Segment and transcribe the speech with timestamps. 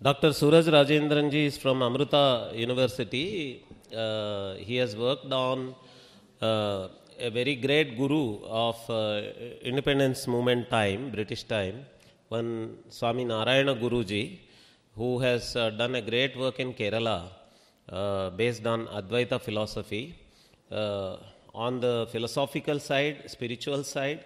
[0.00, 0.32] Dr.
[0.32, 3.64] Suraj Rajendranji is from Amrita University.
[3.92, 5.74] Uh, he has worked on
[6.40, 6.86] uh,
[7.18, 9.22] a very great guru of uh,
[9.60, 11.84] independence movement time, British time,
[12.28, 14.38] one Swami Narayana Guruji,
[14.94, 17.30] who has uh, done a great work in Kerala
[17.88, 20.14] uh, based on Advaita philosophy,
[20.70, 21.16] uh,
[21.52, 24.20] on the philosophical side, spiritual side,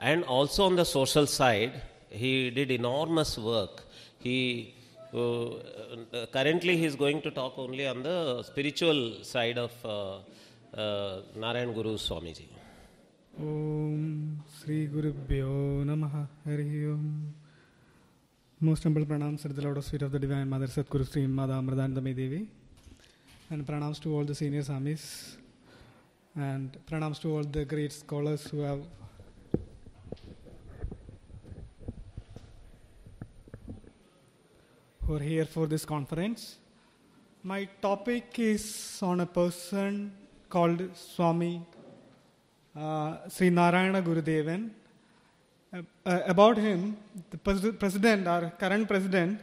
[0.00, 1.82] and also on the social side.
[2.08, 3.82] He did enormous work.
[4.20, 4.76] He
[5.14, 10.18] uh, currently he is going to talk only on the spiritual side of uh,
[10.76, 12.46] uh, Narayan Guru Swamiji.
[13.40, 17.34] Om Sri Gurubhyo Namaha Hari Om.
[18.60, 22.16] Most humble pranams at the Lotus feet of the Divine Mother Satguru Sri Mata Amritanandamayi
[22.16, 22.48] Devi.
[23.50, 25.36] And pranams to all the senior Samis.
[26.36, 28.80] And pranams to all the great scholars who have
[35.08, 36.58] who are here for this conference.
[37.42, 40.12] My topic is on a person
[40.50, 41.62] called Swami
[42.76, 44.68] uh, Sri Narayana Gurudevan.
[45.72, 46.98] Uh, uh, about him,
[47.30, 49.40] the pres- president, our current president,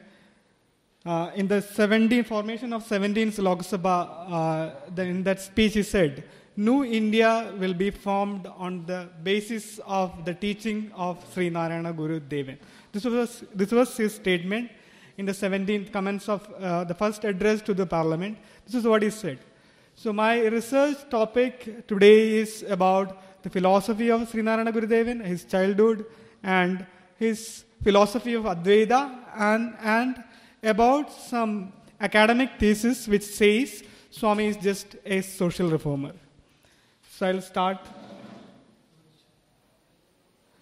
[1.03, 3.97] uh, in the 17 formation of 17th Lok Sabha,
[4.31, 6.23] uh, then in that speech he said,
[6.55, 12.19] New India will be formed on the basis of the teaching of Sri Narayana Guru
[12.19, 12.59] Devan.
[12.91, 14.69] This was, this was his statement
[15.17, 18.37] in the 17th comments of uh, the first address to the parliament.
[18.65, 19.39] This is what he said.
[19.95, 26.05] So, my research topic today is about the philosophy of Sri Narayana Gurudevan, his childhood,
[26.43, 26.85] and
[27.17, 30.23] his philosophy of Advaita, and, and
[30.61, 31.71] about some
[32.01, 36.13] academic thesis which says Swami is just a social reformer.
[37.09, 37.79] So, I'll start.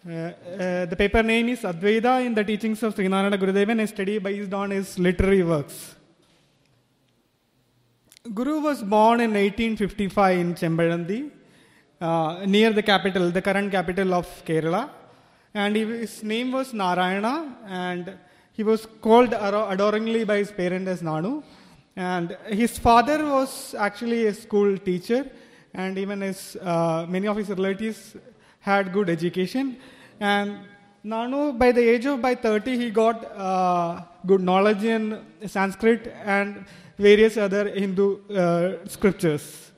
[0.06, 3.88] Uh, uh, the paper name is Advaita in the Teachings of Sri Narayana Gurudevan, a
[3.88, 5.96] study based on his literary works.
[8.34, 11.32] Guru was born in 1855 in Chempazhanthy,
[12.02, 14.90] uh, near the capital, the current capital of Kerala.
[15.54, 18.18] And he, his name was Narayana, and
[18.52, 21.44] he was called adoringly by his parents as Nanu.
[21.96, 25.32] And his father was actually a school teacher,
[25.74, 28.18] and even his, uh, many of his relatives
[28.60, 29.78] had good education.
[30.32, 30.60] And
[31.06, 36.66] Nanu, by the age of by 30, he got uh, good knowledge in Sanskrit and
[36.98, 39.72] various other Hindu uh, scriptures.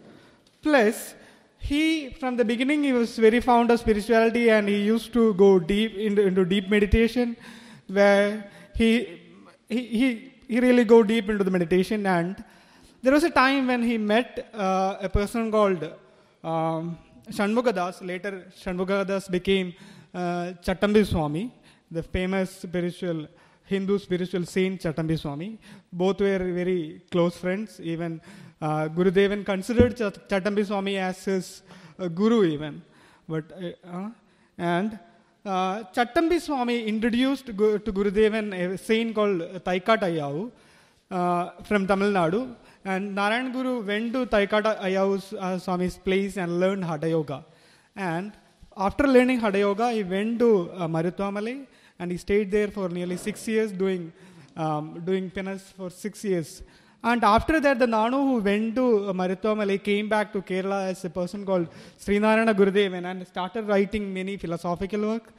[0.61, 1.16] Plus,
[1.57, 5.57] he, from the beginning, he was very fond of spirituality and he used to go
[5.57, 7.35] deep into, into deep meditation
[7.88, 9.19] where he,
[9.67, 12.06] he, he, he really go deep into the meditation.
[12.06, 12.44] And
[13.01, 15.91] there was a time when he met uh, a person called
[16.44, 17.00] um,
[17.31, 18.06] Shanmugadas.
[18.06, 19.73] Later, Shanmugadas became
[20.16, 21.53] uh, Chattambi Swami,
[21.92, 23.28] the famous spiritual
[23.66, 25.58] Hindu spiritual saint Chattambi Swami.
[25.92, 27.80] Both were very close friends.
[27.81, 28.22] Even
[28.62, 31.64] uh, Gurudevan considered Chat- Chattambi Swami as his
[32.00, 32.81] uh, guru, even.
[33.28, 34.09] But uh,
[34.58, 35.00] and
[35.46, 40.52] uh, Chattambi Swami introduced Gu- to Gurudevan a saint called Taikata Ayau
[41.12, 42.56] uh, from Tamil Nadu.
[42.86, 47.44] And Narayan Guru went to Taikata Ayau's uh, Swami's place and learned Hatha Yoga.
[47.96, 48.31] And
[48.78, 50.88] after learning Hatha Yoga, he went to uh,
[52.00, 54.12] and he stayed there for nearly six years doing,
[54.58, 56.62] um, doing penance for six years.
[57.03, 61.09] And after that, the Nanu who went to uh, came back to Kerala as a
[61.09, 61.68] person called
[62.00, 65.31] Srinarayana Gurudevan and started writing many philosophical work.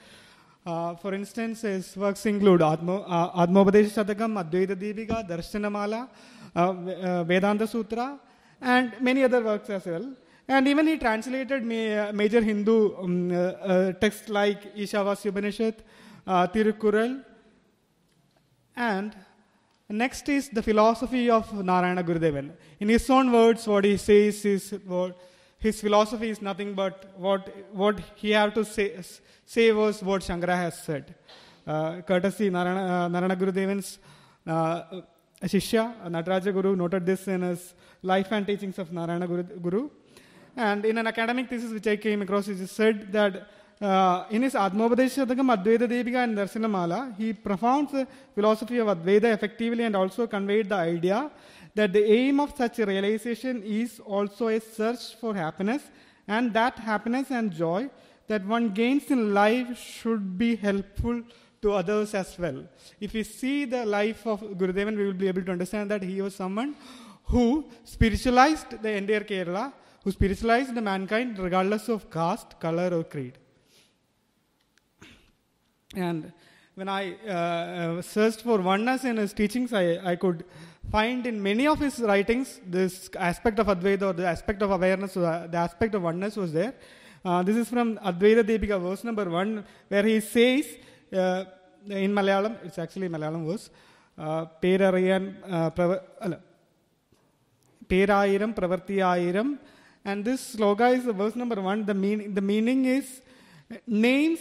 [0.64, 6.08] Uh, for instance, his works include Atma, uh, Atmopadesha Shatakam, Advaita Deepika, Darshanamala,
[6.56, 8.18] uh, uh, Vedanta Sutra,
[8.60, 10.12] and many other works as well.
[10.48, 15.82] And even he translated ma- major Hindu um, uh, uh, texts like Ishavasya Upanishad,
[16.26, 17.24] uh, Tirukural,
[18.76, 19.16] and
[19.88, 22.52] next is the philosophy of Narayana Gurudevan.
[22.78, 25.18] In his own words, what he says is what
[25.58, 29.00] his philosophy is nothing but what, what he had to say,
[29.44, 31.14] say was what Shankara has said.
[31.66, 33.98] Uh, courtesy Narayana, uh, Narayana Gurudevan's
[34.46, 34.82] uh,
[35.42, 39.42] Shishya, Nataraja Guru, noted this in his life and teachings of Narayana Guru.
[39.42, 39.90] Guru.
[40.56, 43.48] And in an academic thesis which I came across, he just said that
[43.80, 49.84] uh, in his Atmopadeshatakam, Advaita Deepika and Darshanamala, he profounds the philosophy of Advaita effectively
[49.84, 51.30] and also conveyed the idea
[51.74, 55.82] that the aim of such a realization is also a search for happiness,
[56.26, 57.88] and that happiness and joy
[58.28, 61.22] that one gains in life should be helpful
[61.60, 62.64] to others as well.
[62.98, 66.22] If we see the life of Gurudevan, we will be able to understand that he
[66.22, 66.76] was someone
[67.24, 69.72] who spiritualized the entire Kerala,
[70.05, 73.35] who spiritualized the mankind regardless of caste, color, or creed.
[75.95, 76.31] And
[76.75, 80.39] when I uh, uh, searched for oneness in his teachings, I, I could
[80.89, 85.15] find in many of his writings this aspect of Advaita or the aspect of awareness,
[85.17, 86.73] or the, the aspect of oneness was there.
[87.25, 90.65] Uh, this is from Advaita Deepika, verse number one, where he says
[91.13, 91.43] uh,
[91.87, 93.69] in Malayalam, it's actually Malayalam verse,
[94.17, 96.35] uh, പേരറിയാൻ uh, പ്രവ- അല്ല,
[97.91, 99.47] പേരായിരം പ്രവൃത്തിയായിരം
[100.08, 101.84] and this sloga is verse number one.
[101.84, 103.06] The, mean, the meaning is
[103.86, 104.40] names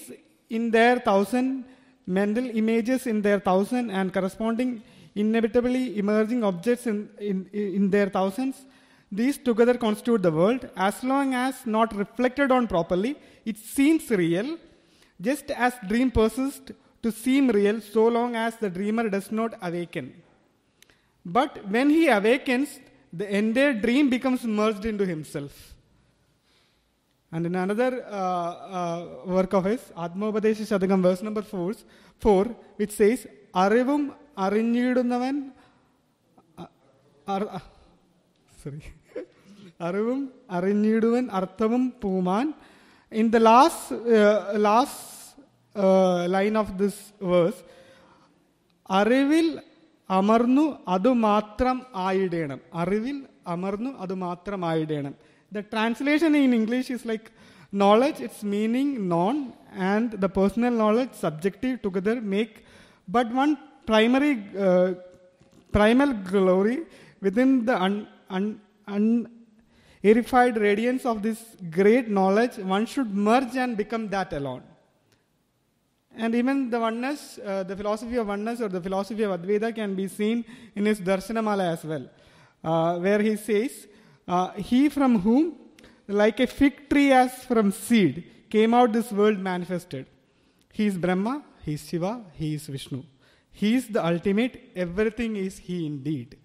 [0.50, 1.66] in their thousand
[2.06, 4.84] mental images in their thousand and corresponding
[5.16, 8.66] inevitably emerging objects in, in, in their thousands.
[9.12, 10.70] These together constitute the world.
[10.76, 14.58] As long as not reflected on properly it seems real.
[15.20, 16.72] Just as dream persists
[17.02, 20.14] to seem real so long as the dreamer does not awaken.
[21.26, 22.80] But when he awakens,
[23.16, 25.74] the entire dream becomes merged into himself.
[27.32, 31.74] And in another uh, uh, work of his, Atmopadesha Shatakam, verse number four,
[32.20, 32.46] four
[32.76, 35.52] which says, Arivum Arinyudunavan.
[36.58, 37.60] Uh,
[38.62, 38.82] sorry.
[39.80, 42.54] Arivum Arinyudunavan Arthavum Puman.
[43.12, 45.36] In the last, last
[45.74, 47.64] line of this verse,
[48.90, 49.62] Arivil
[50.11, 50.65] അമർന്നു
[50.95, 51.77] അത് മാത്രം
[52.07, 53.19] ആയിടേണം അറിവിൽ
[53.55, 55.15] അമർന്നു അത് മാത്രം ആയിടേണം
[55.53, 57.29] the translation in English is like
[57.73, 59.37] knowledge its meaning known
[59.91, 62.59] and the personal knowledge subjective together make
[63.09, 63.51] but one
[63.89, 64.33] primary
[65.73, 66.79] primal glory
[67.23, 68.47] within the un, un,
[68.89, 71.41] unerified radiance of this
[71.71, 74.63] great knowledge, one should merge and become that alone.
[76.18, 79.96] And even the oneness, uh, the philosophy of oneness or the philosophy of Advaita can
[79.96, 80.46] be seen
[80.76, 82.10] in his Darshanamala as well,
[82.64, 83.88] uh, where he says,
[84.28, 85.56] uh, He from whom,
[86.08, 90.06] like a fig tree as from seed, came out this world manifested.
[90.72, 93.04] He is Brahma, he is Shiva, he is Vishnu.
[93.52, 96.38] He is the ultimate, everything is He indeed.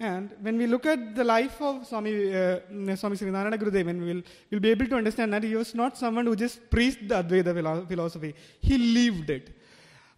[0.00, 2.60] And when we look at the life of Swami, uh,
[2.96, 6.34] Swami Srinarayana Gurudevan, we'll, we'll be able to understand that he was not someone who
[6.34, 9.50] just preached the Advaita philosophy, he lived it.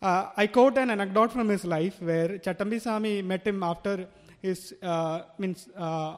[0.00, 4.06] Uh, I quote an anecdote from his life where Chattambi Swami met him after
[4.40, 6.17] his, uh, means, uh,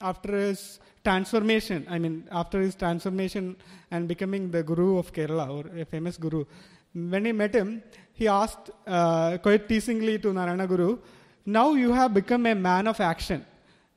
[0.00, 3.56] after his transformation, I mean, after his transformation
[3.90, 6.46] and becoming the guru of Kerala or a famous guru.
[6.94, 7.82] When he met him,
[8.14, 10.98] he asked uh, quite teasingly to Narayana Guru,
[11.44, 13.44] Now you have become a man of action.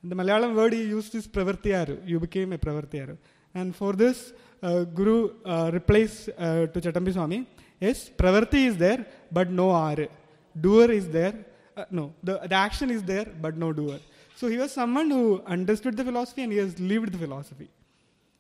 [0.04, 2.08] The Malayalam word he used is pravartiyaru.
[2.08, 3.18] You became a pravartiyaru.
[3.54, 7.48] And for this, uh, Guru uh, replies uh, to Chatambi Swami,
[7.80, 10.08] Yes, pravarti is there, but no are.
[10.60, 11.36] Doer is there.
[11.76, 14.00] Uh, no, the, the action is there, but no doer.
[14.36, 17.70] So he was someone who understood the philosophy and he has lived the philosophy.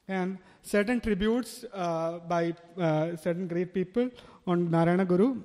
[0.07, 4.09] And certain tributes uh, by uh, certain great people
[4.47, 5.37] on Narayana Guru.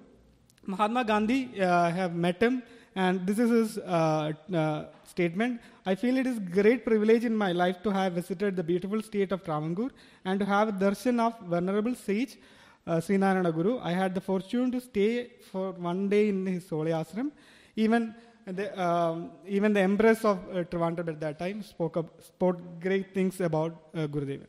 [0.67, 2.63] Mahatma Gandhi uh, have met him,
[2.95, 5.61] and this is his uh, uh, statement.
[5.87, 9.33] I feel it is great privilege in my life to have visited the beautiful state
[9.33, 9.91] of Travancore
[10.25, 12.37] and to have a darshan of venerable sage
[12.87, 13.79] uh, Srinarayana Guru.
[13.79, 17.31] I had the fortune to stay for one day in his holy ashram.
[17.77, 18.15] Even
[18.47, 23.15] the, um, even the empress of uh, Trivandrum at that time spoke, up, spoke great
[23.15, 24.47] things about uh, Gurudevan.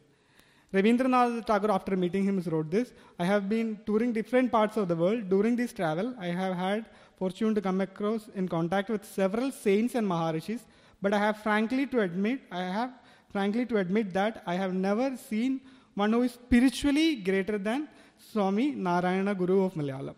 [0.73, 4.95] Rabindranath Tagore, after meeting him, wrote this I have been touring different parts of the
[4.95, 5.29] world.
[5.29, 6.85] During this travel, I have had
[7.21, 10.61] fortune to come across in contact with several saints and maharishis,
[11.03, 12.91] but I have frankly to admit, I have
[13.33, 15.61] frankly to admit that I have never seen
[15.93, 17.87] one who is spiritually greater than
[18.31, 20.15] Swami Narayana Guru of Malayalam.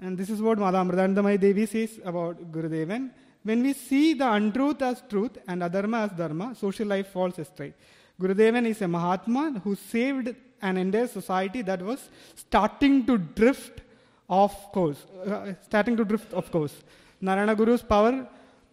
[0.00, 3.10] And this is what Mata Amritanandamayi Devi says about Gurudevan.
[3.42, 7.74] When we see the untruth as truth and adharma as dharma, social life falls astray.
[8.20, 13.82] Gurudevan is a Mahatma who saved an entire society that was starting to drift
[14.28, 16.74] off course, uh, starting to drift of course.
[17.20, 18.26] Narayana Guru's power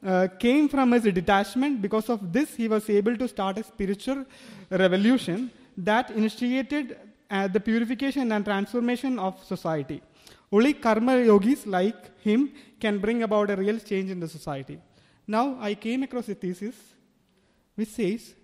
[0.06, 1.82] uh, came from his detachment.
[1.82, 4.26] Because of this, he was able to start a spiritual
[4.70, 6.98] revolution that initiated
[7.30, 10.02] uh, the purification and transformation of society.
[10.52, 14.80] Only karma yogis like him can bring about a real change in the society.
[15.28, 16.76] Now, I came across a thesis
[17.74, 18.36] which says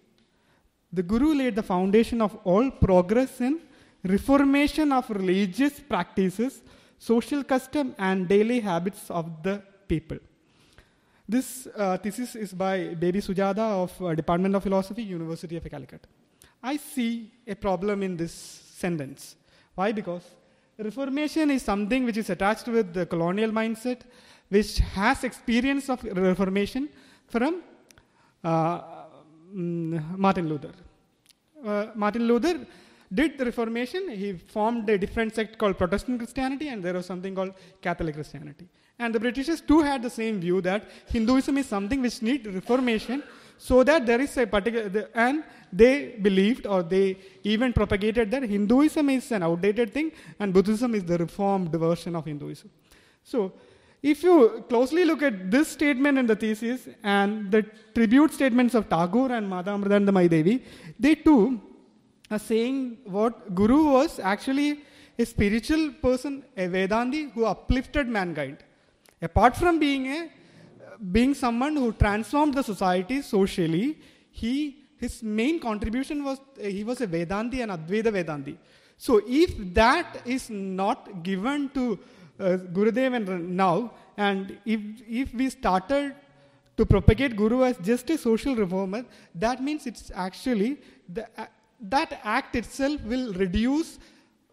[0.91, 3.59] the Guru laid the foundation of all progress in
[4.03, 6.61] reformation of religious practices,
[7.01, 10.19] social custom, and daily habits of the people.
[11.27, 16.05] This uh, thesis is by Baby Sujada of uh, Department of Philosophy, University of Calicut.
[16.61, 19.35] I see a problem in this sentence.
[19.73, 19.91] Why?
[19.91, 20.21] Because
[20.77, 24.01] Reformation is something which is attached with the colonial mindset,
[24.49, 26.87] which has experience of Reformation
[27.27, 27.63] from
[28.43, 28.79] uh,
[29.55, 30.73] mm, Martin Luther.
[31.65, 32.59] Uh, Martin Luther
[33.13, 34.09] did the Reformation.
[34.09, 38.67] He formed a different sect called Protestant Christianity, and there was something called Catholic Christianity.
[38.97, 43.23] And the Britishers too had the same view that Hinduism is something which needs reformation,
[43.57, 49.09] so that there is a particular and they believed or they even propagated that Hinduism
[49.09, 52.69] is an outdated thing and Buddhism is the reformed version of Hinduism.
[53.23, 53.53] So,
[54.01, 57.63] if you closely look at this statement in the thesis and the
[57.93, 60.63] tribute statements of Tagore and Mata Amritanandamayi Devi,
[60.99, 61.61] they too
[62.31, 64.79] are saying what Guru was actually
[65.19, 68.57] a spiritual person, a Vedanti who uplifted mankind.
[69.21, 70.29] Apart from being a
[71.11, 73.97] being someone who transformed the society socially,
[74.31, 78.55] he his main contribution was uh, he was a Vedanti and Advaita Vedanti.
[78.97, 81.99] So if that is not given to
[82.39, 86.15] uh, Gurudev and now, and if if we started
[86.77, 90.77] to propagate Guru as just a social reformer, that means it's actually
[91.09, 91.45] the, uh,
[91.81, 93.99] that act itself will reduce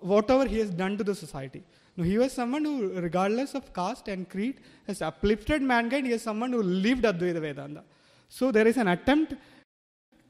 [0.00, 1.62] whatever he has done to the society.
[1.96, 6.06] Now, he was someone who, regardless of caste and creed, has uplifted mankind.
[6.06, 7.82] He is someone who lived Advaita Vedanta.
[8.28, 9.34] So there is an attempt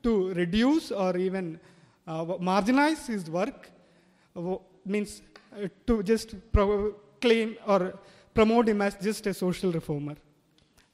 [0.03, 1.61] to reduce or even
[2.07, 3.71] uh, marginalize his work,
[4.35, 5.21] uh, means
[5.53, 6.35] uh, to just
[7.21, 7.99] claim or
[8.33, 10.15] promote him as just a social reformer.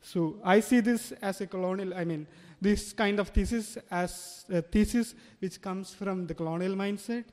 [0.00, 2.26] So I see this as a colonial, I mean,
[2.64, 4.12] this kind of thesis as
[4.58, 7.24] a thesis which comes from the colonial mindset.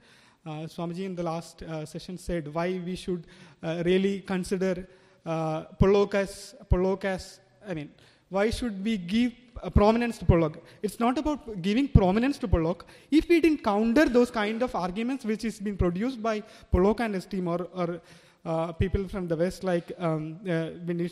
[0.46, 3.24] Uh, Swamiji in the last uh, session said why we should
[3.64, 4.88] uh, really consider
[5.26, 7.92] uh, Pollock as, Pollock as, I mean,
[8.30, 9.34] why should we give
[9.74, 10.58] prominence to Pollock?
[10.82, 12.86] It's not about giving prominence to Pollock.
[13.10, 17.14] If we didn't counter those kind of arguments which is being produced by Pollock and
[17.14, 18.02] his team or, or
[18.44, 21.10] uh, people from the West like um, uh, Vinny,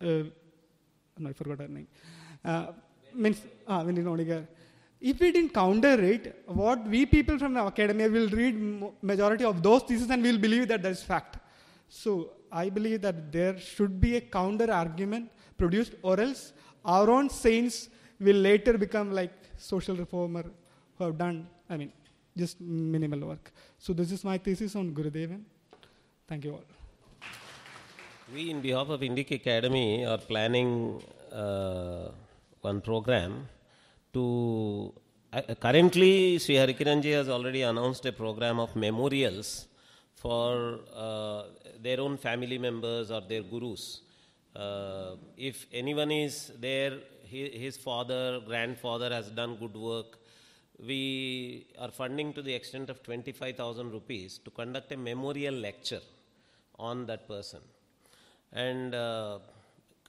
[0.00, 0.22] uh,
[1.28, 1.86] I forgot her name.
[3.12, 4.46] Uh, means uh, Vinny Nodigar.
[5.00, 8.54] If we didn't counter it, what we people from the academia will read
[9.02, 11.38] majority of those theses and we'll believe that that's fact.
[11.88, 16.52] So I believe that there should be a counter argument produced, or else
[16.84, 17.88] our own saints
[18.20, 20.44] will later become like social reformer
[20.96, 21.92] who have done, I mean,
[22.36, 23.52] just minimal work.
[23.78, 25.42] So this is my thesis on Gurudevan.
[26.28, 26.64] Thank you all.
[28.32, 31.02] We, in behalf of Indic Academy, are planning
[31.32, 32.08] uh,
[32.62, 33.48] one program
[34.12, 34.92] to.
[35.32, 39.66] Uh, currently, Sri Harikiranji has already announced a program of memorials
[40.14, 41.44] for uh,
[41.80, 44.02] their own family members or their gurus.
[44.54, 50.18] Uh, if anyone is there, he, his father, grandfather has done good work,
[50.86, 56.00] we are funding to the extent of 25,000 rupees to conduct a memorial lecture
[56.78, 57.60] on that person.
[58.52, 59.38] And uh,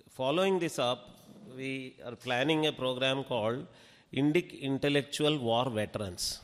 [0.09, 1.12] following this up,
[1.57, 3.65] we are planning a program called
[4.13, 6.39] Indic Intellectual War Veterans.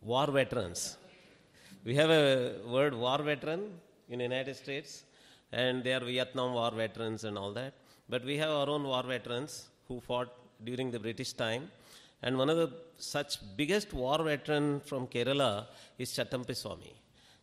[0.00, 0.96] War Veterans.
[1.84, 3.60] We have a word war veteran
[4.08, 5.04] in the United States,
[5.52, 7.74] and they are Vietnam War veterans and all that.
[8.08, 10.30] But we have our own war veterans who fought
[10.64, 11.70] during the British time.
[12.22, 15.66] And one of the such biggest war veteran from Kerala
[15.98, 16.94] is Chattampi Swami.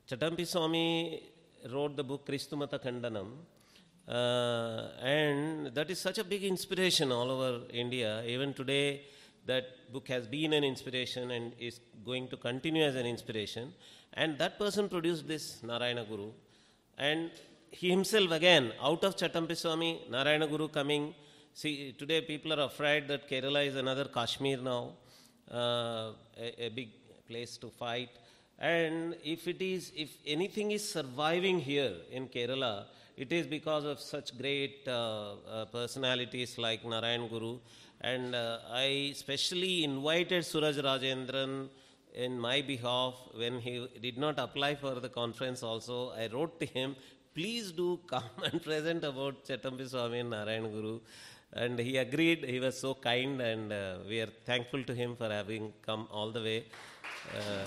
[0.10, 1.24] Chattampi Swami
[1.70, 3.28] wrote the book Kristumata Khandanam,
[4.10, 8.24] uh, and that is such a big inspiration all over India.
[8.26, 9.04] Even today,
[9.46, 13.72] that book has been an inspiration and is going to continue as an inspiration.
[14.14, 16.32] And that person produced this Narayana Guru.
[16.98, 17.30] And
[17.70, 21.14] he himself, again, out of Chattampi Narayana Guru coming.
[21.54, 24.94] See, today people are afraid that Kerala is another Kashmir now,
[25.52, 26.90] uh, a, a big
[27.28, 28.10] place to fight.
[28.58, 32.86] And if it is, if anything is surviving here in Kerala,
[33.24, 37.58] it is because of such great uh, uh, personalities like Narayan Guru.
[38.00, 41.68] And uh, I specially invited Suraj Rajendran
[42.14, 46.12] in my behalf when he did not apply for the conference also.
[46.12, 46.96] I wrote to him,
[47.36, 51.00] please do come and present about Chattampi Swami and Narayan Guru.
[51.52, 52.46] And he agreed.
[52.46, 56.32] He was so kind, and uh, we are thankful to him for having come all
[56.32, 56.66] the way.
[57.36, 57.66] Uh,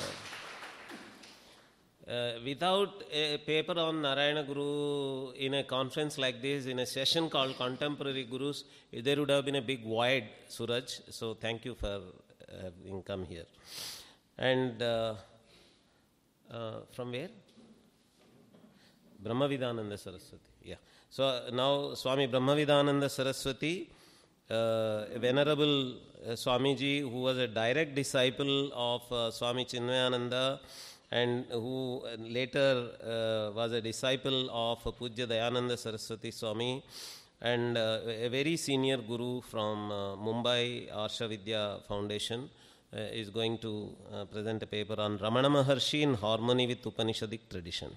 [2.12, 7.31] uh, without a paper on Narayana Guru in a conference like this, in a session
[7.31, 11.00] called Contemporary Gurus, there would have been a big void, Suraj.
[11.09, 12.00] So thank you for
[12.62, 13.47] having come here.
[14.37, 15.14] And uh,
[16.50, 17.31] uh, from where?
[19.25, 20.50] Brahmavidananda Saraswati.
[20.64, 20.75] Yeah.
[21.09, 23.90] So now Swami Brahmavidananda Saraswati,
[24.50, 25.95] uh, venerable
[26.26, 30.59] uh, Swamiji who was a direct disciple of Swami Chinmayananda
[31.21, 32.69] and who later
[33.02, 36.83] uh, was a disciple of Pujya Dayananda Saraswati Swami
[37.40, 42.49] and uh, a very senior guru from uh, Mumbai Arsha Vidya Foundation.
[42.95, 47.40] uh, is going to uh, present a paper on Ramana Maharshi in harmony with Upanishadic
[47.49, 47.97] tradition.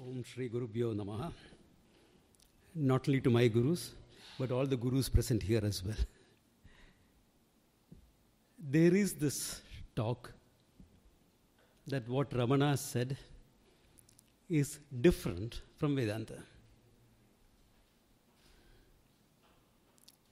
[0.00, 1.32] Om Shri Guru Bhyo Namaha.
[2.74, 3.90] Not only to my gurus,
[4.38, 5.96] but all the gurus present here as well.
[8.60, 9.62] There is this
[9.96, 10.32] talk
[11.86, 13.16] that what Ramana said
[14.48, 16.42] is different from Vedanta.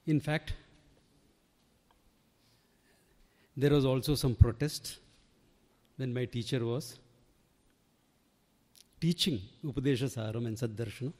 [0.06, 0.52] In fact,
[3.56, 4.98] there was also some protest
[5.96, 6.98] when my teacher was
[9.00, 11.12] teaching Upadesha Saram and Saddarshana,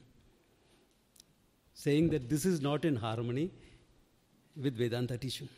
[1.73, 3.51] saying that this is not in harmony
[4.55, 5.49] with Vedanta teaching.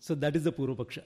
[0.00, 1.02] So that is the Purva Paksha.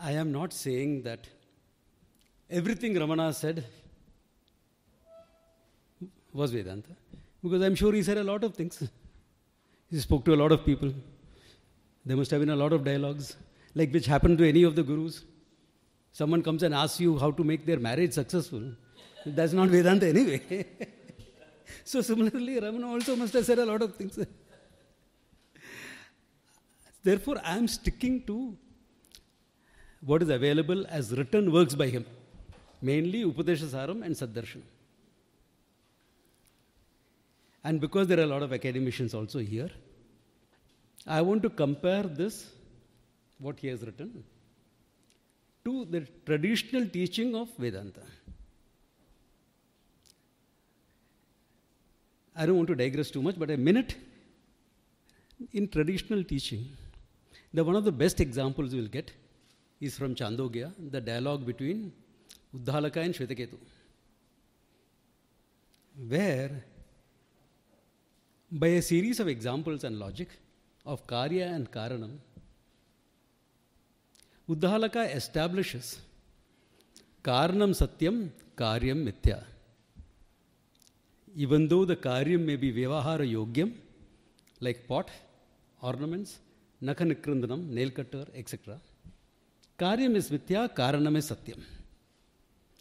[0.00, 1.28] I am not saying that
[2.50, 3.64] everything Ramana said
[6.32, 6.96] was Vedanta,
[7.42, 8.82] because I'm sure he said a lot of things.
[9.90, 10.92] He spoke to a lot of people.
[12.04, 13.36] There must have been a lot of dialogues,
[13.74, 15.24] like which happened to any of the gurus.
[16.10, 18.62] Someone comes and asks you how to make their marriage successful.
[19.24, 20.66] That's not Vedanta anyway.
[21.84, 24.18] so similarly, Ramana also must have said a lot of things.
[27.02, 28.56] Therefore, I am sticking to
[30.00, 32.04] what is available as written works by him,
[32.80, 34.62] mainly Upadesha Saram and Saddarshan.
[37.64, 39.70] And because there are a lot of academicians also here,
[41.06, 42.50] I want to compare this,
[43.38, 44.24] what he has written,
[45.64, 48.02] to the traditional teaching of Vedanta.
[52.34, 53.96] I don't want to digress too much, but a minute
[55.52, 56.66] in traditional teaching,
[57.52, 59.12] the one of the best examples we'll get
[59.80, 61.92] is from Chandogya, the dialogue between
[62.56, 63.58] Uddalaka and Shvetaketu,
[66.08, 66.64] where
[68.50, 70.28] by a series of examples and logic
[70.86, 72.16] of Karya and Karanam,
[74.48, 76.00] Uddalaka establishes
[77.22, 79.44] Karanam Satyam, Karyam Mithya.
[81.34, 83.72] Even though the Karyam may be Vyavahara Yogyam,
[84.60, 85.10] like pot,
[85.80, 86.38] ornaments,
[86.82, 88.78] Nakhanikrandanam, nail cutter, etc.
[89.78, 91.60] Karyam is Mithya, Karanam is Satyam.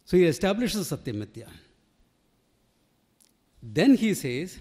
[0.06, 1.48] So he establishes Satyam Mithya.
[3.62, 4.60] Then he says,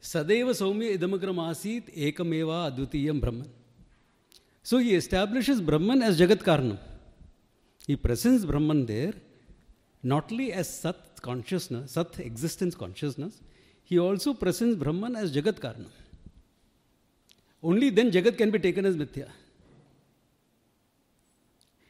[0.00, 3.48] Sadeva Saumya Idamagram Asit Ekameva Advitiyam Brahman.
[4.62, 6.78] So he establishes Brahman as Jagat Karanam.
[7.86, 9.14] He presents Brahman there
[10.02, 13.40] not only as Sat consciousness, Sat existence consciousness,
[13.90, 15.92] he also presents Brahman as Jagat Karanam.
[17.62, 19.28] Only then Jagat can be taken as Mithya.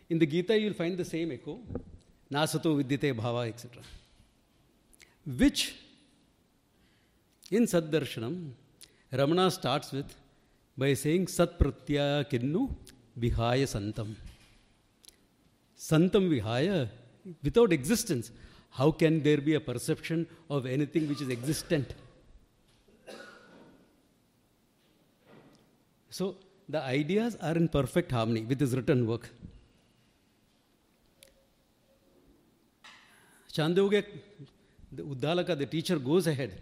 [0.09, 1.59] In the Gita, you will find the same echo
[2.33, 3.83] Nasato Vidyate Bhava, etc.
[5.25, 5.75] Which
[7.51, 8.51] in Saddarshanam,
[9.13, 10.15] Ramana starts with
[10.77, 12.71] by saying Sat Pratyaya Kinnu
[13.19, 14.15] Vihaya Santam.
[15.79, 16.89] Santam Vihaya,
[17.43, 18.31] without existence,
[18.79, 21.95] how can there be a perception of anything which is existent?
[26.11, 26.37] So,
[26.69, 29.31] the ideas are in perfect harmony with his written work.
[33.53, 34.05] Chandogya,
[34.93, 36.61] the Uddalaka, the teacher, goes ahead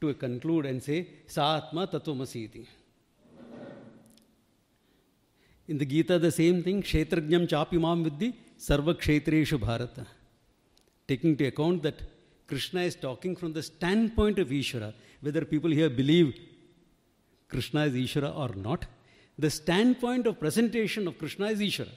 [0.00, 2.66] to conclude and say, Saatma Tatvamasi
[5.68, 10.06] In the Gita, the same thing, Kshetrajnam Chapimam Vidhi, Sarva Kshetreshu Bharata.
[11.10, 11.98] Taking into account that
[12.46, 16.28] Krishna is talking from the standpoint of Ishvara, whether people here believe
[17.48, 18.86] Krishna is Ishvara or not,
[19.36, 21.94] the standpoint of presentation of Krishna is Ishvara.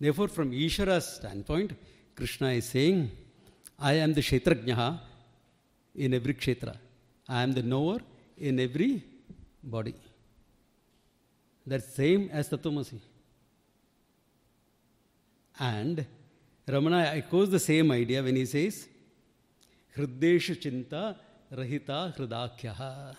[0.00, 1.72] Therefore, from Ishvara's standpoint,
[2.14, 3.10] Krishna is saying,
[3.78, 4.98] I am the Kshetrajnaha
[5.94, 6.74] in every kshetra.
[7.28, 8.00] I am the knower
[8.38, 9.04] in every
[9.62, 9.94] body.
[11.66, 12.98] That's same as Tatvamasi.
[15.58, 16.06] And
[16.68, 18.88] Ramana echoes the same idea when he says,
[19.96, 21.16] Hriddeshu chinta
[21.52, 23.14] rahita hridakyaha.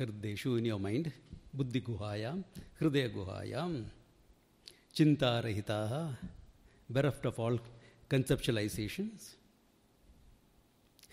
[0.00, 1.12] Hriddeshu in your mind,
[1.54, 2.42] buddhi guhayam,
[2.80, 3.84] hridaya guhayam,
[4.92, 6.16] chinta rahitaha,
[6.90, 7.60] bereft of all
[8.10, 9.34] conceptualizations.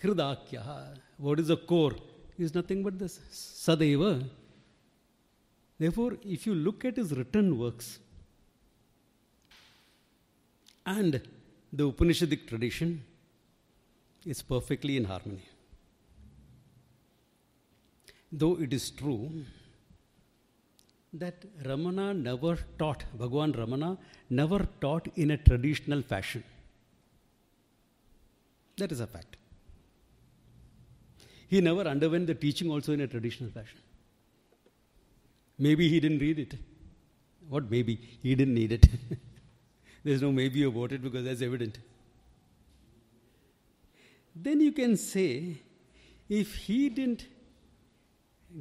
[0.02, 1.94] Hridakya, what is the core?
[2.36, 4.28] Is nothing but this Sadeva.
[5.78, 8.00] Therefore, if you look at his written works
[10.86, 11.20] and
[11.72, 13.02] the Upanishadic tradition,
[14.24, 15.42] is perfectly in harmony.
[18.32, 19.30] Though it is true
[21.12, 23.98] that Ramana never taught, Bhagwan Ramana
[24.30, 26.42] never taught in a traditional fashion.
[28.76, 29.36] That is a fact.
[31.48, 33.78] He never underwent the teaching also in a traditional fashion.
[35.58, 36.54] Maybe he didn't read it.
[37.48, 37.94] What maybe?
[38.22, 38.88] He didn't need it.
[40.06, 41.78] There's no maybe about it because that's evident.
[44.36, 45.56] Then you can say,
[46.28, 47.26] if he didn't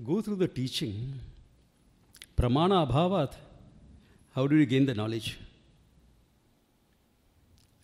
[0.04, 1.20] go through the teaching,
[2.36, 3.34] pramana abhavat,
[4.34, 5.38] how do you gain the knowledge?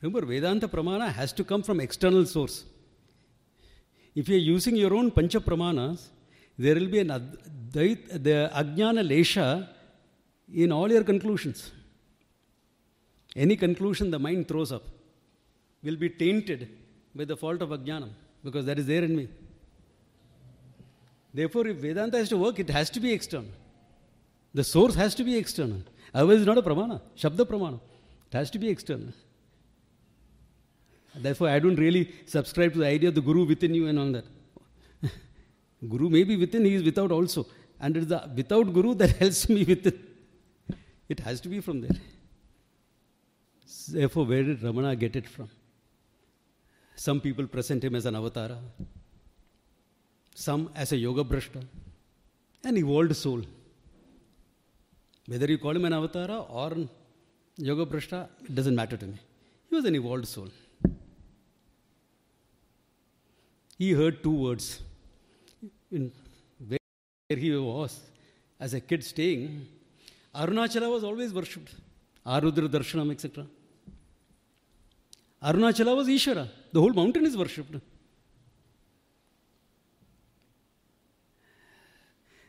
[0.02, 2.64] Remember, Vedanta pramana has to come from external source.
[4.16, 6.08] If you are using your own pancha pramanas,
[6.58, 9.68] there will be an advait, the ajnana lesha
[10.52, 11.72] in all your conclusions.
[13.36, 14.84] Any conclusion the mind throws up
[15.84, 16.70] will be tainted
[17.16, 18.10] by the fault of ajnanam
[18.44, 19.28] because that is there in me.
[21.34, 23.52] Therefore, if Vedanta has to work, it has to be external.
[24.54, 25.82] The source has to be external.
[26.14, 27.80] Otherwise, it's not a pramana, shabda pramana.
[28.30, 29.14] It has to be external.
[31.16, 34.12] Therefore, I don't really subscribe to the idea of the guru within you and all
[34.12, 34.26] that.
[35.90, 37.48] guru may be within, he is without also.
[37.80, 40.00] And it is the without guru that helps me within.
[41.08, 41.98] It has to be from there.
[43.92, 45.50] Therefore, where did Ramana get it from?
[46.96, 48.58] Some people present him as an avatara,
[50.36, 51.64] some as a yoga brashta,
[52.64, 53.42] an evolved soul.
[55.28, 56.88] Whether you call him an avatara or
[57.58, 59.18] yoga brashta, it doesn't matter to me.
[59.70, 60.50] He was an evolved soul.
[63.82, 64.66] he heard two words.
[65.98, 66.04] In
[66.68, 67.94] where he was,
[68.60, 69.68] as a kid staying,
[70.42, 71.74] Arunachala was always worshipped.
[72.34, 73.46] Arudra Darshanam, etc.
[75.44, 76.48] Arunachala was Ishvara.
[76.72, 77.76] The whole mountain is worshipped.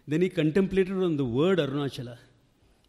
[0.06, 2.18] Then he contemplated on the word Arunachala.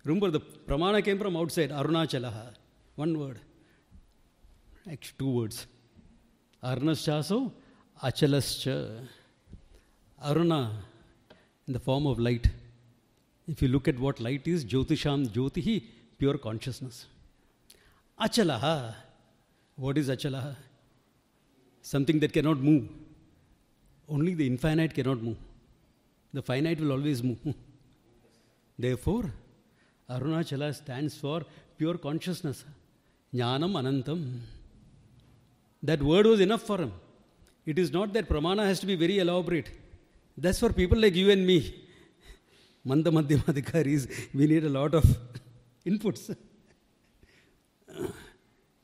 [0.04, 2.54] Remember, the pramana came from outside, Arunachalaha.
[2.96, 3.40] One word.
[4.92, 5.68] Actually, two words.
[6.64, 7.52] Arunaschaso
[8.04, 9.08] Achalascha.
[10.26, 10.72] Aruna
[11.68, 12.48] in the form of light.
[13.48, 15.84] If you look at what light is, Jyotisham Jyotihi,
[16.18, 17.06] pure consciousness.
[18.20, 18.96] Achalaha.
[19.76, 20.56] What is Achalaha?
[21.82, 22.88] Something that cannot move.
[24.08, 25.38] Only the infinite cannot move.
[26.32, 27.38] The finite will always move.
[28.78, 29.32] Therefore,
[30.10, 31.44] Arunachala stands for
[31.78, 32.64] pure consciousness.
[33.34, 34.40] Jnanam Anantam.
[35.82, 36.94] That word was enough for him.
[37.66, 39.70] It is not that pramana has to be very elaborate.
[40.38, 41.76] That's for people like you and me.
[42.86, 45.06] Manda Madhyamadhikaris, we need a lot of
[45.86, 46.36] inputs.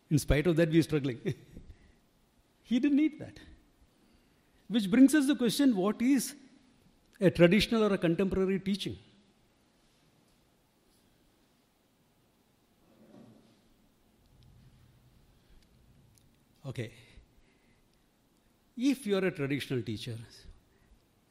[0.10, 1.20] In spite of that, we are struggling.
[2.64, 3.40] he didn't need that.
[4.68, 6.36] Which brings us the question what is
[7.20, 8.98] a traditional or a contemporary teaching?
[16.66, 16.92] Okay.
[18.78, 20.16] If you are a traditional teacher,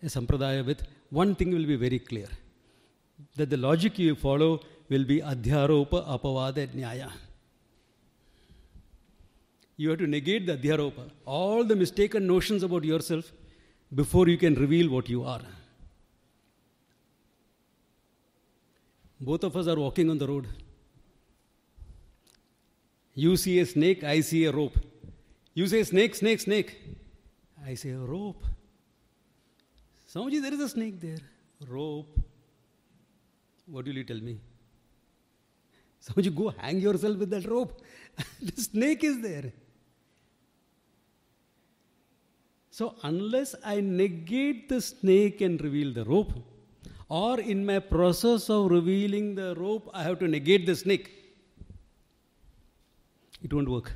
[0.03, 2.29] a sampradaya with, one thing will be very clear
[3.37, 7.11] that the logic you follow will be adhyaropa apavada nyaya.
[9.79, 13.33] You have to negate the adhyaropa, all the mistaken notions about yourself
[13.95, 15.43] before you can reveal what you are.
[19.21, 20.49] Both of us are walking on the road.
[23.15, 24.77] You see a snake, I see a rope.
[25.55, 26.77] You say snake, snake, snake.
[27.65, 28.43] I say, rope.
[30.13, 31.19] Swamiji, there is a snake there.
[31.69, 32.19] Rope.
[33.67, 34.41] What will you tell me?
[36.05, 37.81] Swamiji, go hang yourself with that rope.
[38.43, 39.53] the snake is there.
[42.79, 46.33] So, unless I negate the snake and reveal the rope,
[47.09, 51.11] or in my process of revealing the rope, I have to negate the snake,
[53.43, 53.91] it won't work.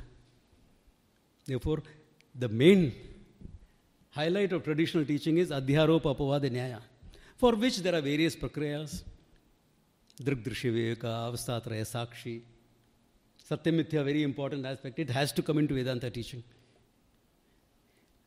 [1.45, 1.81] Therefore,
[2.37, 2.93] the main
[4.09, 6.81] highlight of traditional teaching is Adhyaropa Apavada Nyaya,
[7.37, 9.03] for which there are various prakriyas.
[10.21, 12.41] Drigdrishyaviveka, Avastatraya, Sakshi.
[13.49, 14.99] Satyamithya, very important aspect.
[14.99, 16.43] It has to come into Vedanta teaching.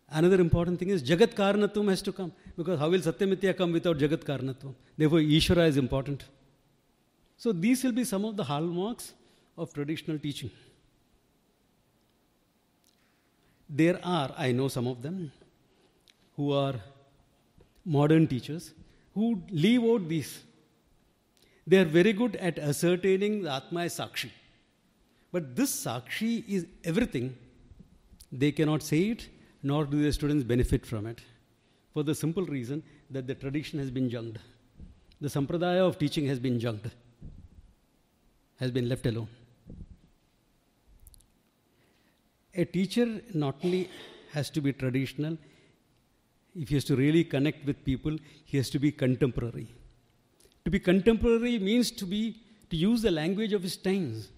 [0.08, 2.32] Another important thing is Jagat Karanatvam has to come.
[2.56, 4.74] Because how will Satyamitya come without Jagat Karanatvam?
[4.96, 6.24] Therefore, Ishvara is important.
[7.36, 9.12] So, these will be some of the hallmarks
[9.58, 10.50] of traditional teaching.
[13.68, 15.32] There are, I know some of them,
[16.36, 16.74] who are
[17.84, 18.72] modern teachers
[19.14, 20.42] who leave out these.
[21.66, 24.30] They are very good at ascertaining the Atma is Sakshi.
[25.32, 27.36] But this Sakshi is everything.
[28.30, 29.28] They cannot say it,
[29.70, 31.20] nor do the students benefit from it.
[31.92, 34.38] For the simple reason that the tradition has been junked.
[35.20, 36.88] The sampradaya of teaching has been junked,
[38.60, 39.28] has been left alone.
[42.54, 43.90] A teacher not only
[44.32, 45.36] has to be traditional.
[46.54, 49.68] If he has to really connect with people, he has to be contemporary.
[50.64, 52.22] To be contemporary means to be
[52.70, 54.28] to use the language of his times.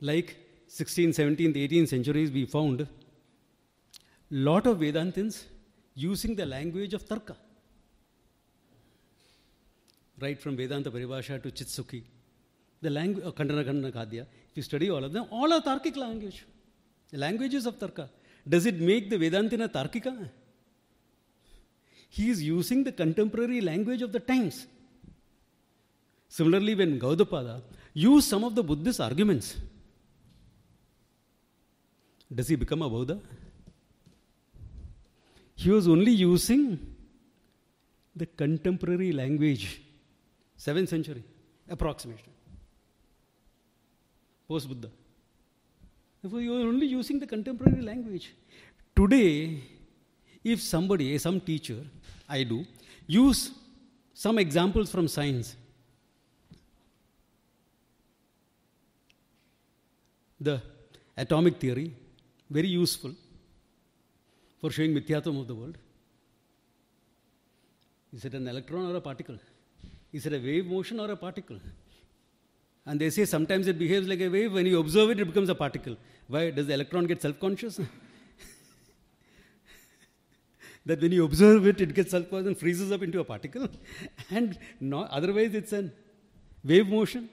[0.00, 0.36] Like
[0.68, 2.86] 16th, 17th, 18th centuries, we found
[4.30, 5.44] lot of Vedantins
[5.94, 7.36] using the language of Tarka.
[10.20, 12.02] Right from Vedanta Paribhasha to Chitsukhi.
[12.82, 14.26] The language of uh, Khandana Khanda Khadya.
[14.50, 16.44] If you study all of them, all are Tarkic language.
[17.10, 18.08] The languages of Tarka.
[18.46, 20.28] Does it make the Vedantina Tarkika?
[22.10, 24.66] He is using the contemporary language of the times.
[26.28, 27.62] Similarly, when Gaudapada
[27.94, 29.56] used some of the Buddhist arguments,
[32.34, 33.18] does he become a Buddha?
[35.54, 36.78] He was only using
[38.14, 39.80] the contemporary language,
[40.58, 41.24] 7th century
[41.68, 42.30] approximation,
[44.46, 44.90] post Buddha.
[46.22, 48.34] Therefore, you are only using the contemporary language.
[48.94, 49.62] Today,
[50.42, 51.78] if somebody, some teacher,
[52.28, 52.64] I do,
[53.06, 53.52] use
[54.14, 55.56] some examples from science,
[60.40, 60.60] the
[61.16, 61.94] atomic theory,
[62.50, 63.12] very useful
[64.60, 65.78] for showing Mithyatvam of the world.
[68.12, 69.38] Is it an electron or a particle?
[70.12, 71.58] Is it a wave motion or a particle?
[72.86, 74.54] And they say sometimes it behaves like a wave.
[74.54, 75.96] When you observe it, it becomes a particle.
[76.26, 76.50] Why?
[76.50, 77.78] Does the electron get self conscious?
[80.86, 83.68] that when you observe it, it gets self conscious and freezes up into a particle.
[84.30, 85.90] and not, otherwise, it's a
[86.64, 87.28] wave motion.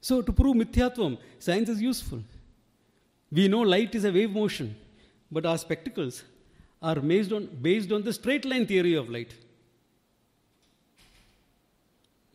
[0.00, 2.22] So, to prove Mithyatvam, science is useful.
[3.34, 4.76] We know light is a wave motion,
[5.28, 6.22] but our spectacles
[6.80, 9.34] are based on, based on the straight line theory of light.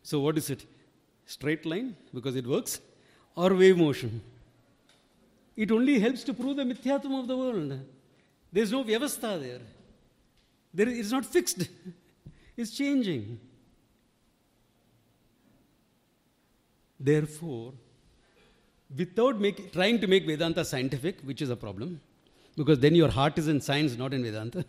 [0.02, 0.66] So, what is it?
[1.24, 2.80] Straight line, because it works,
[3.34, 4.20] or wave motion?
[5.56, 7.80] It only helps to prove the Mithyatvam of the world.
[8.52, 9.60] There is no vyavastha there.
[10.74, 11.66] there it's not fixed,
[12.58, 13.40] it's changing.
[16.98, 17.72] Therefore,
[18.96, 22.00] without make, trying to make Vedanta scientific, which is a problem,
[22.56, 24.64] because then your heart is in science, not in Vedanta.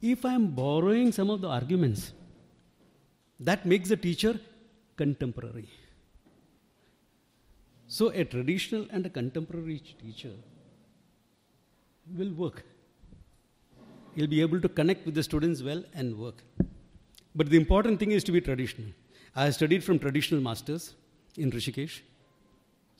[0.00, 2.12] If I am borrowing some of the arguments,
[3.38, 4.38] that makes the teacher
[4.96, 5.68] contemporary.
[7.86, 10.32] So, a traditional and a contemporary teacher
[12.16, 12.64] will work.
[14.14, 16.42] He'll be able to connect with the students well and work.
[17.34, 18.88] But the important thing is to be traditional.
[19.34, 20.94] I studied from traditional masters
[21.36, 22.00] in Rishikesh.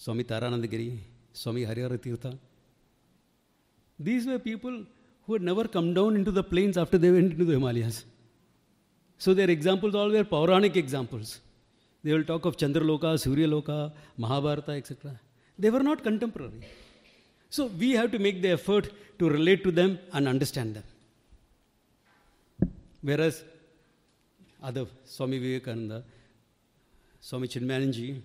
[0.02, 0.98] Swami Taranandagiri,
[1.32, 2.36] Swami Harihara Tirtha.
[4.06, 4.84] These were people
[5.24, 8.04] who had never come down into the plains after they went into the Himalayas.
[9.18, 11.38] So their examples all were Pauranic examples.
[12.02, 15.12] They will talk of Chandraloka, Suryaloka, Mahabharata, etc.
[15.56, 16.62] They were not contemporary.
[17.48, 20.84] So we have to make the effort to relate to them and understand them.
[23.02, 23.44] Whereas
[24.60, 26.02] other Swami Vivekananda,
[27.20, 28.20] Swami Chinmayanji,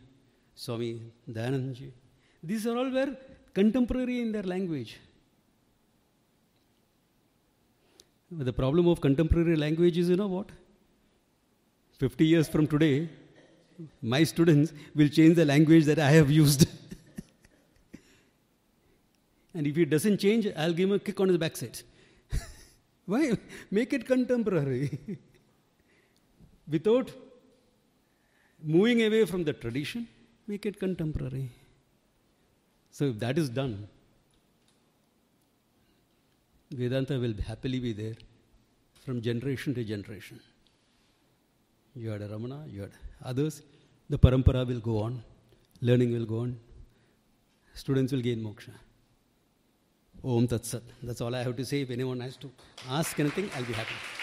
[0.57, 1.91] Swami Dayananji.
[2.43, 3.15] These are all were
[3.53, 4.99] contemporary in their language.
[8.31, 10.49] But the problem of contemporary language is, you know what?
[11.99, 13.07] 50 years from today,
[14.01, 16.65] my students will change the language that I have used.
[19.53, 21.79] and if he doesn't change, I'll give him a kick on his backside.
[23.05, 23.37] Why?
[23.69, 24.97] Make it contemporary.
[26.67, 27.11] Without
[28.61, 30.07] moving away from the tradition,
[30.47, 31.49] make it contemporary.
[32.91, 33.87] So if that is done,
[36.71, 38.15] Vedanta will happily be there
[39.05, 40.39] from generation to generation.
[41.95, 42.91] You had a Ramana, you had
[43.23, 43.61] others.
[44.09, 45.23] The parampara will go on,
[45.81, 46.59] learning will go on,
[47.73, 48.73] students will gain moksha.
[50.23, 50.83] Om Tat Sat.
[51.03, 51.81] That's all I have to say.
[51.81, 52.51] If anyone has to
[52.89, 54.16] ask anything, I'll be happy.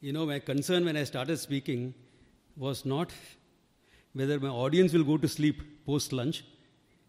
[0.00, 1.94] You know, my concern when I started speaking
[2.56, 3.10] was not
[4.12, 6.44] whether my audience will go to sleep post lunch,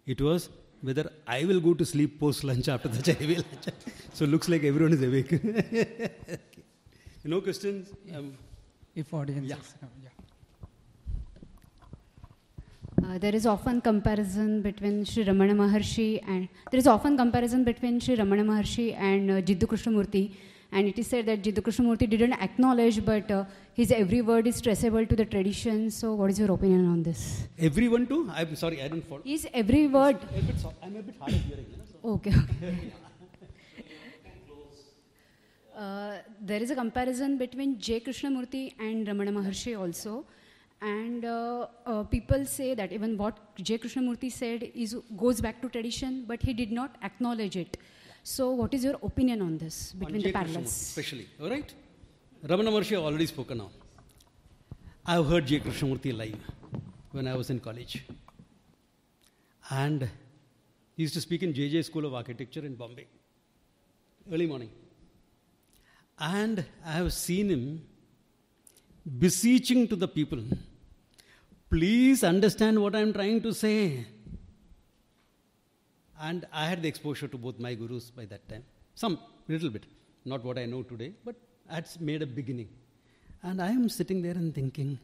[0.07, 0.49] it was
[0.81, 3.45] whether I will go to sleep post lunch after the chai lunch.
[4.13, 5.31] so looks like everyone is awake.
[7.23, 7.89] no questions?
[8.15, 8.33] Um,
[8.95, 9.57] If audience, Yeah.
[9.57, 10.09] is- yeah.
[13.07, 17.99] Uh, there is often comparison between Sri Ramana Maharshi and there is often comparison between
[17.99, 20.23] Sri Ramana Maharshi and uh, Jiddu Krishnamurti,
[20.71, 24.61] and it is said that Jiddu Krishnamurti didn't acknowledge, but uh, his every word is
[24.61, 25.89] traceable to the tradition.
[25.89, 27.47] So, what is your opinion on this?
[27.57, 28.29] everyone too?
[28.31, 29.21] I'm sorry, I didn't follow.
[29.25, 31.65] Is every word A bit so- I'm a bit hard of hearing.
[31.71, 32.09] You know, so.
[32.15, 32.33] okay?
[32.63, 32.91] okay.
[35.79, 38.01] Uh, there is a comparison between J.
[38.01, 40.25] Krishnamurti and Ramana Maharshi also,
[40.81, 43.77] And uh, uh, people say that even what J.
[43.77, 47.77] Krishnamurti said is goes back to tradition, but he did not acknowledge it.
[48.23, 50.27] So, what is your opinion on this between J.
[50.27, 50.65] the parallels?
[50.65, 51.73] Especially, all right?
[52.45, 53.69] Ramana Maharshi have already spoken now.
[55.05, 55.59] I've heard J.
[55.59, 56.37] Krishnamurti live
[57.11, 58.05] when I was in college.
[59.69, 60.09] And
[60.95, 63.07] he used to speak in JJ School of Architecture in Bombay,
[64.31, 64.69] early morning.
[66.17, 67.81] And I have seen him
[69.17, 70.43] beseeching to the people,
[71.69, 74.05] please understand what I'm trying to say.
[76.19, 78.63] And I had the exposure to both my gurus by that time.
[78.95, 79.85] Some, little bit.
[80.25, 81.35] Not what I know today, but
[81.67, 82.69] had made a beginning.
[83.41, 84.99] And I am sitting there and thinking,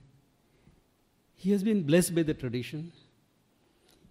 [1.35, 2.91] he has been blessed by the tradition.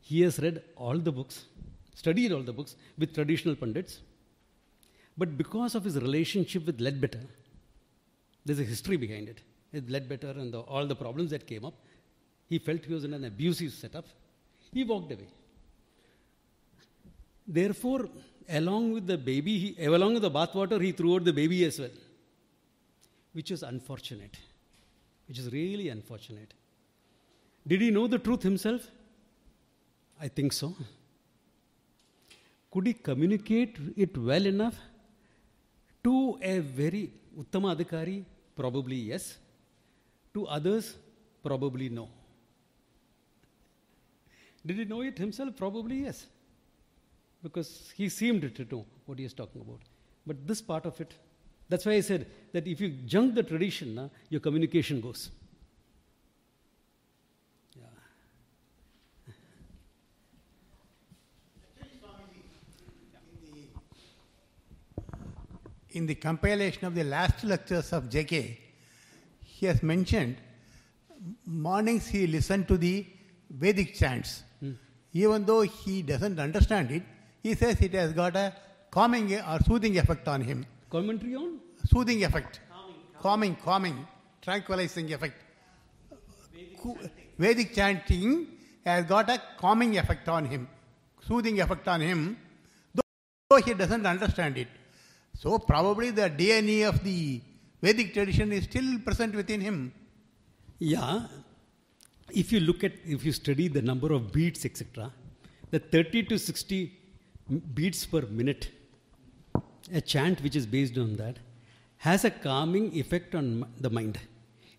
[0.00, 1.44] He has read all the books,
[1.94, 4.00] studied all the books with traditional pundits.
[5.16, 7.20] But because of his relationship with Leadbeater,
[8.44, 9.40] there's a history behind it.
[9.72, 11.74] With Leadbeater and the, all the problems that came up,
[12.46, 14.06] he felt he was in an abusive setup.
[14.72, 15.28] He walked away.
[17.46, 18.08] Therefore,
[18.48, 21.78] along with the baby, he, along with the bathwater, he threw out the baby as
[21.78, 21.90] well,
[23.32, 24.36] which is unfortunate.
[25.28, 26.52] Which is really unfortunate.
[27.66, 28.86] Did he know the truth himself?
[30.20, 30.74] I think so.
[32.70, 34.76] Could he communicate it well enough
[36.02, 38.24] to a very Uttama Adhikari?
[38.56, 39.38] Probably yes.
[40.34, 40.96] To others?
[41.42, 42.08] Probably no.
[44.66, 45.56] Did he know it himself?
[45.56, 46.26] Probably yes.
[47.44, 49.80] Because he seemed to know what he is talking about.
[50.26, 51.12] But this part of it,
[51.68, 55.30] that's why I said that if you junk the tradition, na, your communication goes.
[65.90, 68.56] In the compilation of the last lectures of JK,
[69.44, 70.36] he has mentioned
[71.46, 73.06] mornings he listened to the
[73.48, 74.42] Vedic chants.
[74.58, 74.72] Hmm.
[75.12, 77.04] Even though he doesn't understand it,
[77.44, 78.46] he says it has got a
[78.96, 80.58] calming or soothing effect on him.
[80.94, 81.50] Commentary on?
[81.92, 82.60] Soothing effect.
[83.24, 83.98] Calming, calming,
[84.46, 85.36] tranquilizing effect.
[86.82, 86.98] Ku-
[87.38, 88.46] Vedic chanting
[88.84, 90.68] has got a calming effect on him,
[91.26, 92.20] soothing effect on him,
[92.94, 94.68] though he doesn't understand it.
[95.42, 97.40] So probably the DNA of the
[97.82, 99.78] Vedic tradition is still present within him.
[100.78, 101.26] Yeah.
[102.30, 105.10] If you look at, if you study the number of beats, etc.,
[105.70, 106.90] the 30 to 60 m-
[107.74, 108.70] beats per minute,
[109.92, 111.38] a chant which is based on that,
[111.98, 114.18] has a calming effect on the mind.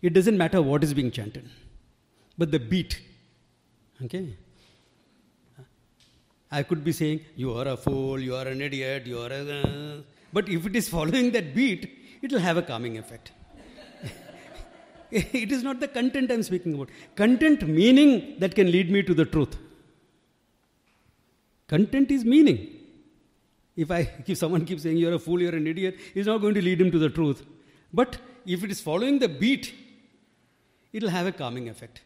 [0.02, 1.48] It doesn't matter what is being chanted,
[2.36, 3.00] but the beat.
[4.04, 4.36] Okay?
[6.50, 9.62] I could be saying, You are a fool, you are an idiot, you are a.
[9.62, 10.02] uh,"
[10.32, 11.90] But if it is following that beat,
[12.22, 13.32] it will have a calming effect.
[15.10, 16.90] it is not the content I'm speaking about.
[17.14, 19.56] Content meaning that can lead me to the truth.
[21.68, 22.68] Content is meaning.
[23.76, 26.54] If I if someone keeps saying you're a fool, you're an idiot, it's not going
[26.54, 27.44] to lead him to the truth.
[27.92, 29.74] But if it is following the beat,
[30.92, 32.02] it'll have a calming effect.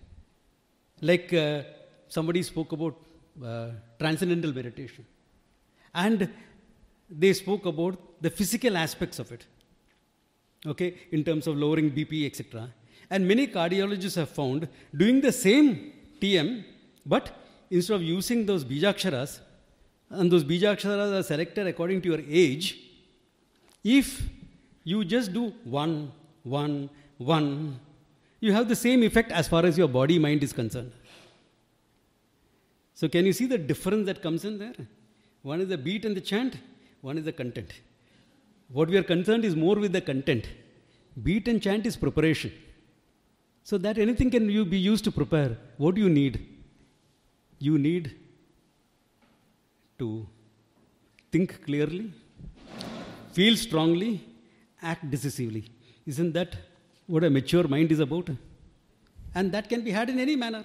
[1.01, 1.63] Like uh,
[2.09, 2.97] somebody spoke about
[3.45, 5.07] uh, transcendental meditation.
[5.95, 6.31] And
[7.09, 9.47] they spoke about the physical aspects of it
[10.67, 12.69] okay, in terms of lowering BP, etc.
[13.11, 16.65] And many cardiologists have found doing the same TM,
[17.05, 17.31] but
[17.71, 19.41] instead of using those bijaksharas,
[20.11, 22.79] and those bijaksharas are selected according to your age,
[23.85, 24.23] if
[24.85, 27.79] you just do one, one, one,
[28.41, 30.93] you have the same effect as far as your body mind is concerned.
[32.95, 34.75] So, can you see the difference that comes in there?
[35.43, 36.59] One is the beat and the chant,
[37.01, 37.73] one is the content.
[38.69, 40.49] What we are concerned is more with the content.
[41.23, 42.53] Beat and chant is preparation.
[43.63, 45.57] So that anything can you be used to prepare.
[45.77, 46.47] What do you need?
[47.59, 48.17] You need
[50.03, 50.09] to
[51.33, 52.07] think clearly,
[53.39, 54.13] feel strongly,
[54.83, 55.65] act decisively.
[56.07, 56.57] Isn't that
[57.07, 58.29] what a mature mind is about?
[59.35, 60.65] And that can be had in any manner.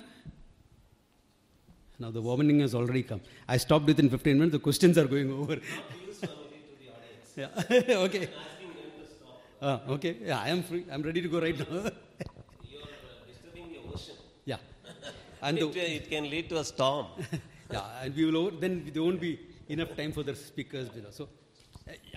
[2.00, 3.22] Now the warning has already come.
[3.48, 4.54] I stopped within 15 minutes.
[4.54, 5.58] The questions are going over.
[7.38, 7.50] Yeah.
[8.06, 8.30] okay.
[9.62, 10.12] Ah, okay.
[10.26, 10.86] Yeah, I am free.
[10.90, 11.66] I'm ready to go right now.
[11.76, 11.90] You're uh,
[13.28, 14.16] disturbing the ocean.
[14.46, 14.60] yeah.
[15.42, 17.08] And It, the, it can lead to a storm.
[17.72, 19.40] Yeah, and we will over, then there won't be
[19.70, 21.10] enough time for the speakers below.
[21.12, 21.30] So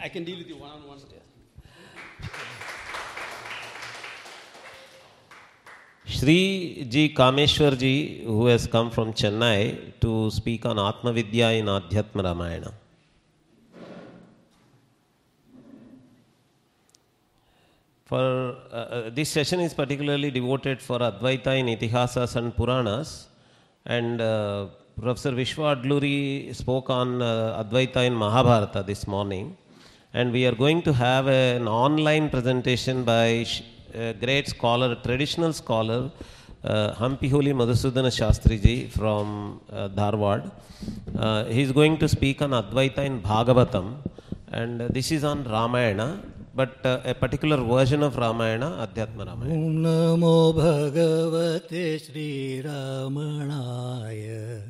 [0.04, 0.98] I- can deal with you one on one.
[6.04, 11.66] Shri Ji Kameshwar Ji, who has come from Chennai to speak on Atma Vidya in
[11.66, 12.72] Adhyatma Ramayana.
[18.06, 23.26] For uh, uh, this session is particularly devoted for Advaita in Itihasas and Puranas,
[23.84, 24.68] and uh,
[25.00, 29.56] Professor Vishwa Adluri spoke on uh, Advaita in Mahabharata this morning,
[30.12, 33.62] and we are going to have an online presentation by sh-
[33.94, 36.10] a great scholar, a traditional scholar,
[36.64, 40.50] uh, Hampihuli Madhusudana Shastriji from uh, Dharwad.
[41.16, 43.98] Uh, he is going to speak on Advaita in Bhagavatam,
[44.48, 46.24] and this is on Ramayana.
[46.56, 49.54] But uh, a particular version of Ramayana, Adhyatma Ramayana.
[49.54, 54.62] Om Namo Bhagavate Sri Ramanaya.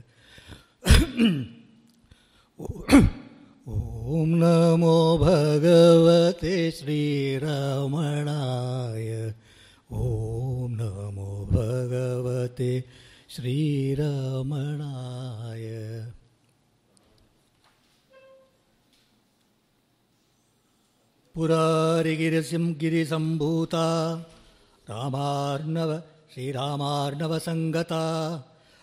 [3.69, 9.33] Om നമോ ഭഗവത്തെ ശ്രീരമണായ.
[9.93, 12.83] ഓം നമോ ഭഗവത്തെ
[13.37, 15.67] ശ്രീരമണായ.
[21.37, 23.77] പുരാരിഗിരിസിം ഗിരിസംഭൂത.
[24.91, 26.01] രാമാർണവ
[26.35, 27.95] ശ്രീരാമാർണവസംഗത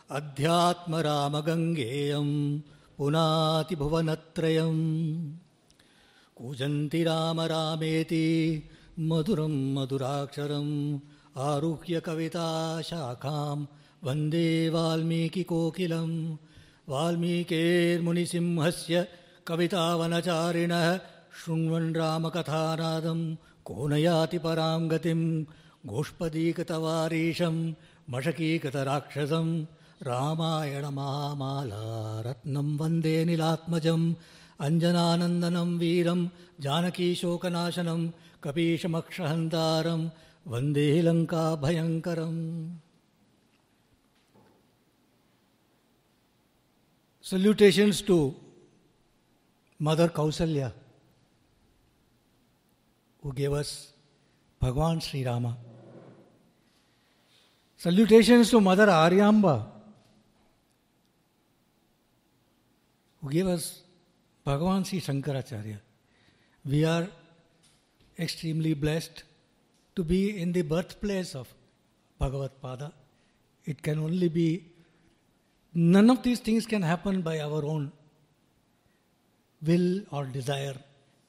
[0.10, 2.28] अध्यात्मरामगङ्गेयं
[2.98, 4.84] पुनातिभुवनत्रयम्
[6.38, 8.28] कूजन्ति राम रामेति
[9.10, 10.74] मधुरं मधुराक्षरम्
[11.48, 13.58] आरुह्य कविताशाखां
[14.08, 16.12] वन्दे वाल्मीकिकोकिलं
[16.92, 18.96] वाल्मीकेर्मुनिसिंहस्य
[19.48, 20.86] कवितावनचारिणः
[21.40, 23.22] शृण्वन् रामकथानादं
[23.68, 25.22] को न याति परां गतिं
[25.94, 27.58] गोष्पदीकृतवारीशं
[28.14, 29.48] मशकीकृतराक्षसं
[30.02, 31.86] रामायणमामाला
[32.26, 34.14] रत्नं वंदे निलात्मजम्
[34.66, 36.22] अञ्जनानन्दनं वीरं
[36.66, 38.02] जानकीशोकनाशनं
[53.24, 53.92] who gave us
[54.62, 55.58] Bhagwan Sri Rama.
[57.76, 59.66] Salutations to Mother Aryamba,
[63.26, 63.82] who gave us
[64.46, 65.78] Bhagavan Sri Shankaracharya.
[66.64, 67.08] We are
[68.20, 69.24] extremely blessed
[69.96, 71.52] to be in the birthplace of
[72.20, 72.92] Bhagavad Pada.
[73.66, 74.66] It can only be,
[75.74, 77.92] none of these things can happen by our own
[79.66, 80.76] will or desire.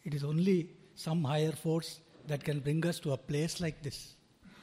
[0.05, 4.15] It is only some higher force that can bring us to a place like this.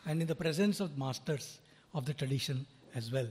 [0.06, 1.60] And in the presence of masters
[1.96, 3.28] of the tradition as well.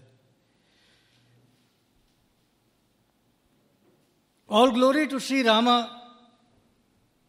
[4.56, 5.76] All glory to Sri Rama,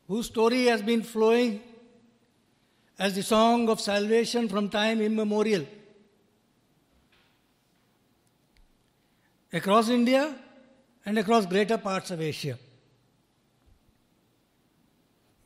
[0.10, 1.62] whose story has been flowing
[3.00, 5.66] as the song of salvation from time immemorial.
[9.54, 10.36] Across India
[11.06, 12.60] and across greater parts of Asia.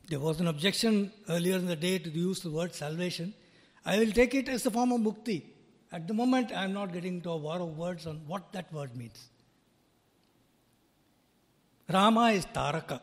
[0.08, 3.34] There was an objection earlier in the day to the use of the word salvation.
[3.86, 5.44] I will take it as a form of mukti.
[5.92, 8.72] At the moment, I am not getting into a war of words on what that
[8.72, 9.28] word means.
[11.90, 13.00] Rama is Taraka.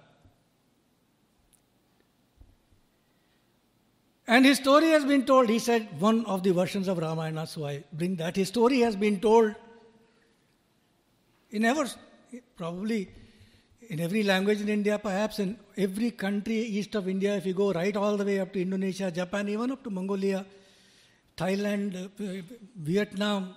[4.28, 5.50] And his story has been told.
[5.50, 8.36] He said one of the versions of Ramayana, so I bring that.
[8.36, 9.54] His story has been told
[11.52, 11.86] in ever,
[12.58, 13.10] probably
[13.90, 17.72] in every language in India, perhaps in every country east of India, if you go
[17.72, 20.44] right all the way up to Indonesia, Japan, even up to Mongolia,
[21.38, 22.10] Thailand,
[22.78, 23.54] Vietnam,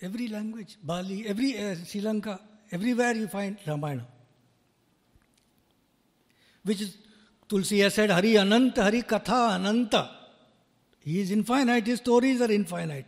[0.00, 2.40] every language, Bali, every uh, Sri Lanka,
[2.72, 4.06] everywhere you find Ramayana.
[6.62, 6.96] Which is,
[7.48, 10.10] Tulsi has said, Hari Ananta, Hari Katha Ananta.
[11.00, 13.06] He is infinite, his stories are infinite.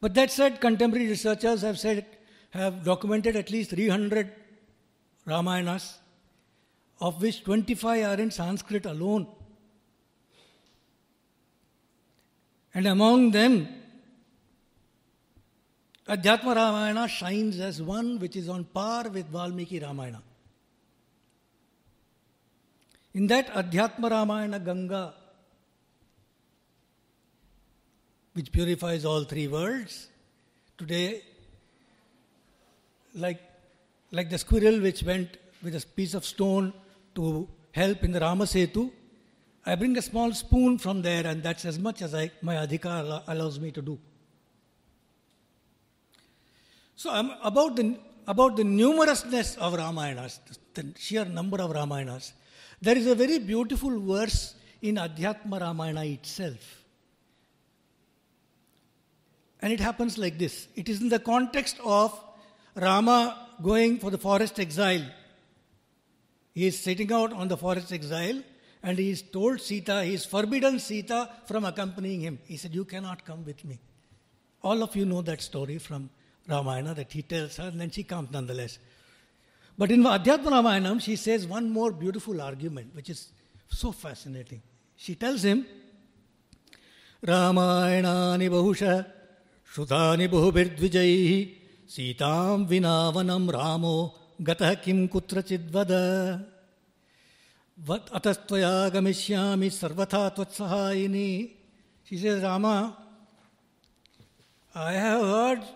[0.00, 2.04] But that said, contemporary researchers have said,
[2.50, 4.32] have documented at least 300
[5.26, 5.94] Ramayanas,
[7.00, 9.26] of which 25 are in Sanskrit alone.
[12.74, 13.68] And among them,
[16.08, 20.22] Adhyatma Ramayana shines as one which is on par with Valmiki Ramayana.
[23.14, 25.14] In that Adhyatma Ramayana Ganga,
[28.34, 30.08] which purifies all three worlds,
[30.78, 31.22] today,
[33.14, 33.40] like,
[34.12, 36.72] like the squirrel which went with a piece of stone
[37.14, 38.92] to help in the Ramasetu,
[39.64, 43.24] I bring a small spoon from there, and that's as much as I, my adhikar
[43.26, 43.98] allows me to do.
[46.96, 50.40] So, um, about, the, about the numerousness of Ramayanas,
[50.74, 52.32] the, sheer number of Ramayanas,
[52.80, 56.82] there is a very beautiful verse in Adhyatma Ramayana itself.
[59.60, 62.18] And it happens like this it is in the context of
[62.74, 65.04] Rama going for the forest exile.
[66.54, 68.42] He is sitting out on the forest exile,
[68.82, 72.38] And he's told Sita, he's forbidden Sita from accompanying him.
[72.44, 73.80] He said, You cannot come with me.
[74.62, 76.08] All of you know that story from
[76.47, 78.79] Ramayana that he tells her, and then she comes nonetheless.
[79.77, 83.29] But in Adhyatma Ramayanam, she says one more beautiful argument, which is
[83.69, 84.61] so fascinating.
[84.95, 85.65] She tells him,
[87.23, 88.81] रामायणानि बहुश
[89.73, 91.31] श्रुतानि बहुभिर्द्विजैः
[91.93, 93.95] सीतां विनावनं रामो
[94.41, 95.91] गतः किं कुत्रचिद्वद
[97.87, 101.29] वत् अतस्त्वया गमिष्यामि सर्वथा त्वत्सहायिनी
[102.03, 102.97] She says, Rama,
[104.75, 105.74] I have heard bo-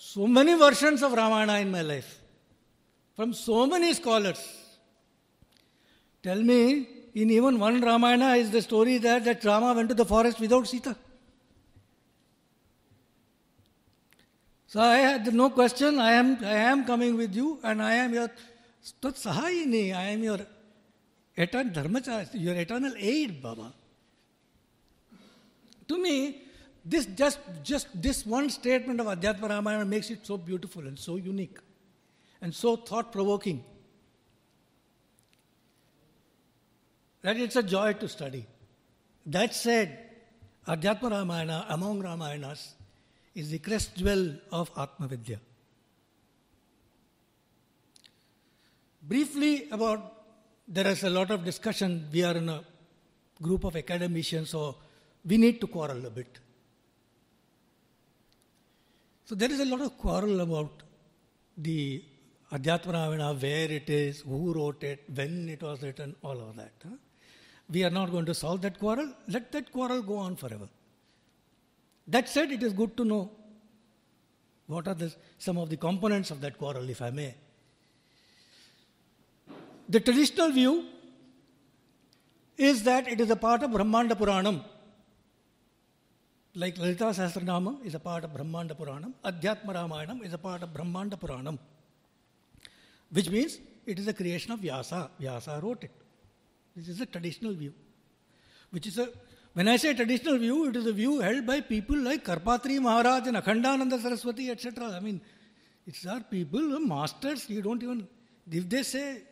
[0.00, 2.20] so many versions of Ramayana in my life
[3.16, 4.40] from so many scholars.
[6.22, 10.04] Tell me, in even one Ramayana is the story that, that Rama went to the
[10.04, 10.94] forest without Sita.
[14.68, 18.14] So I had no question, I am, I am coming with you and I am
[18.14, 18.30] your
[19.02, 20.38] Tat I am your
[21.36, 23.72] eternal dharmacharya, your eternal aid, Baba.
[25.88, 26.42] To me,
[26.88, 31.16] this just, just this one statement of Adhyatma Ramayana makes it so beautiful and so
[31.16, 31.58] unique
[32.40, 33.62] and so thought provoking
[37.22, 38.46] that it's a joy to study.
[39.26, 39.98] That said,
[40.66, 42.72] Adhyatma Ramayana, among Ramayanas,
[43.34, 45.38] is the crest jewel of Atma Vidya.
[49.02, 50.12] Briefly about,
[50.66, 52.08] there is a lot of discussion.
[52.12, 52.62] We are in a
[53.42, 54.76] group of academicians, so
[55.24, 56.38] we need to quarrel a bit.
[59.28, 60.82] So there is a lot of quarrel about
[61.58, 62.02] the
[62.50, 66.72] Adhyatma Ramayana, where it is, who wrote it, when it was written, all of that.
[66.82, 66.96] huh?
[67.70, 69.12] We are not going to solve that quarrel.
[69.26, 70.66] Let that quarrel go on forever.
[72.06, 73.30] That said, it is good to know
[74.66, 77.34] what are the, some of the components of that quarrel, if I may.
[79.90, 80.86] The traditional view
[82.56, 84.64] is that it is a part of Brahmanda Puranam.
[86.60, 90.74] Like Lalita Sahasranama is a part of Brahmanda Puranam, Adhyatma Ramayanam is a part of
[90.74, 91.56] Brahmanda Puranam,
[93.12, 95.08] which means it is a creation of Vyasa.
[95.20, 95.92] Vyasa wrote it.
[96.74, 97.72] This is a traditional view,
[98.72, 99.08] which is a
[99.54, 103.28] when I say traditional view, it is a view held by people like Karpatri Maharaj
[103.28, 104.90] and Akhandananda Saraswati, etc.
[104.96, 105.20] I mean,
[105.86, 107.48] it's our people, masters.
[107.48, 108.06] You don't even,
[108.50, 109.22] if they say,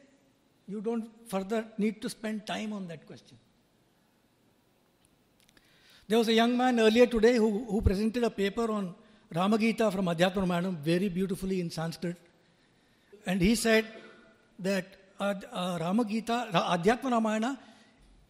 [0.68, 3.36] you don't further need to spend time on that question.
[6.08, 8.94] There was a young man earlier today who, who presented a paper on
[9.34, 12.16] Ramagita from Adhyatma Ramayana very beautifully in Sanskrit.
[13.26, 13.86] And he said
[14.60, 14.86] that
[15.18, 17.58] uh, uh, Ramagita, Adhyatma Ramayana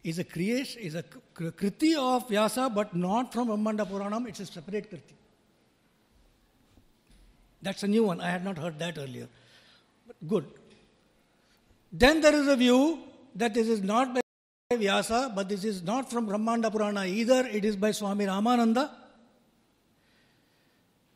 [0.03, 1.03] is a creation, is a
[1.35, 5.13] kriti of Vyasa, but not from Brahmanda Puranam, it's a separate kriti.
[7.61, 8.21] That's a new one.
[8.21, 9.27] I had not heard that earlier.
[10.07, 10.45] But good.
[11.91, 12.99] Then there is a view
[13.35, 14.21] that this is not by
[14.75, 17.47] Vyasa, but this is not from Brahmanda Purana either.
[17.47, 18.91] It is by Swami Ramananda.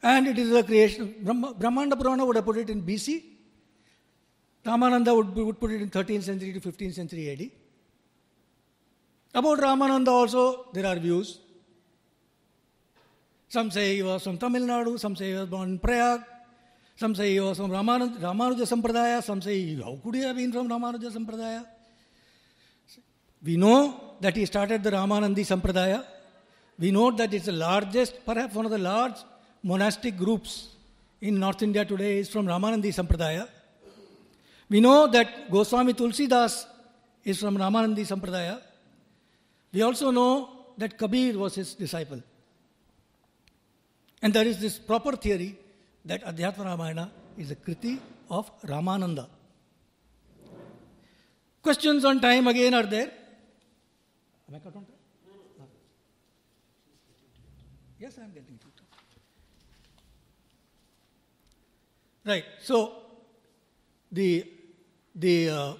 [0.01, 1.15] And it is a creation.
[1.21, 3.23] Brahma, Brahmanda Purana would have put it in BC.
[4.65, 7.51] Ramananda would, would put it in 13th century to 15th century AD.
[9.37, 11.39] About Ramananda also, there are views.
[13.49, 16.21] Some say he was from Tamil Nadu, some say he was born in Prayag,
[16.95, 20.53] some say he was from Ramanuja, Ramanuja Sampradaya, some say how could he have been
[20.53, 21.65] from Ramanuja Sampradaya?
[23.43, 26.05] We know that he started the Ramanandi Sampradaya.
[26.77, 29.15] We know that it's the largest, perhaps one of the large
[29.63, 30.69] monastic groups
[31.19, 33.47] in North India today is from Ramanandi Sampradaya.
[34.69, 36.65] We know that Goswami Tulsidas
[37.23, 38.61] is from Ramanandi Sampradaya.
[39.73, 42.21] We also know that Kabir was his disciple.
[44.21, 45.57] And there is this proper theory
[46.05, 49.27] that Adhyatma Ramayana is a kriti of Ramananda.
[51.61, 53.11] Questions on time again are there.
[54.51, 54.95] Am I cut on time?
[55.59, 55.65] No.
[57.99, 58.81] Yes, I am getting to it.
[62.25, 62.43] Right.
[62.61, 62.93] So,
[64.11, 64.45] the
[65.15, 65.73] the uh,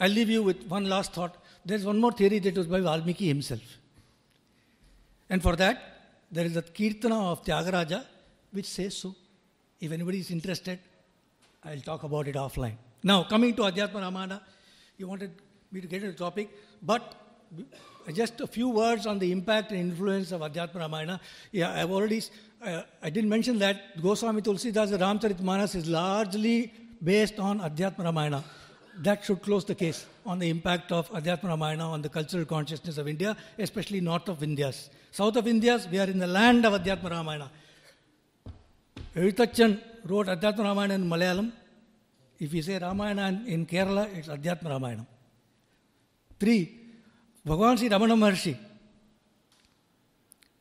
[0.00, 1.36] I'll leave you with one last thought.
[1.64, 3.62] There's one more theory that was by Valmiki himself.
[5.30, 5.80] And for that,
[6.32, 8.04] there is a Kirtana of Tyagaraja
[8.50, 9.14] which says so.
[9.80, 10.80] If anybody is interested,
[11.64, 12.74] I'll talk about it offline.
[13.04, 14.40] Now, coming to Adhyatma Ramana,
[14.98, 15.30] you wanted
[15.70, 16.50] me to get into the topic,
[16.82, 17.14] but
[18.12, 21.20] just a few words on the impact and influence of Adhyatma Ramayana.
[21.52, 22.22] Yeah, I've already,
[22.62, 28.44] uh, I didn't mention that Goswami Tulsidas Ramcharitmanas is largely based on Adhyatma Ramayana.
[28.98, 32.98] That should close the case on the impact of Adhyatma Ramayana on the cultural consciousness
[32.98, 34.90] of India, especially north of India's.
[35.10, 37.50] South of India's, we are in the land of Adhyatma Ramayana.
[39.16, 41.52] Ezhuthachan wrote Adhyatma Ramayana in Malayalam.
[42.38, 45.06] If you say Ramayana in Kerala, it's Adhyatma Ramayana.
[46.38, 46.83] Three,
[47.46, 48.56] Bhagavan Sri Ramana Maharshi,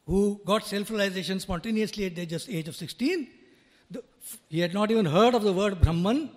[0.05, 3.27] who got self realization spontaneously at the age of- age of 16.
[3.89, 4.03] The,
[4.49, 6.29] he had not even heard of the word Brahman.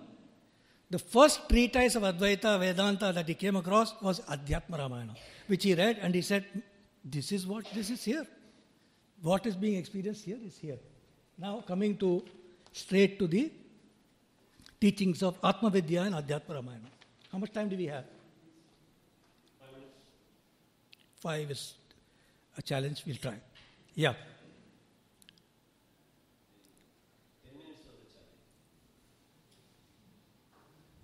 [0.89, 5.15] The first treatise of Advaita Vedanta that he came across was Adhyatma Ramayana,
[5.47, 6.45] which he read and he said,
[7.03, 8.25] This is what this is here.
[9.21, 10.77] What is being experienced here is here.
[11.37, 12.23] Now, coming to
[12.71, 13.51] straight to the
[14.79, 16.89] teachings of Atma Vidya and Adhyatma Ramayana.
[17.31, 18.05] How much time do we have?
[21.19, 21.73] Five is
[22.57, 23.35] a challenge, we'll try.
[23.95, 24.13] Yeah.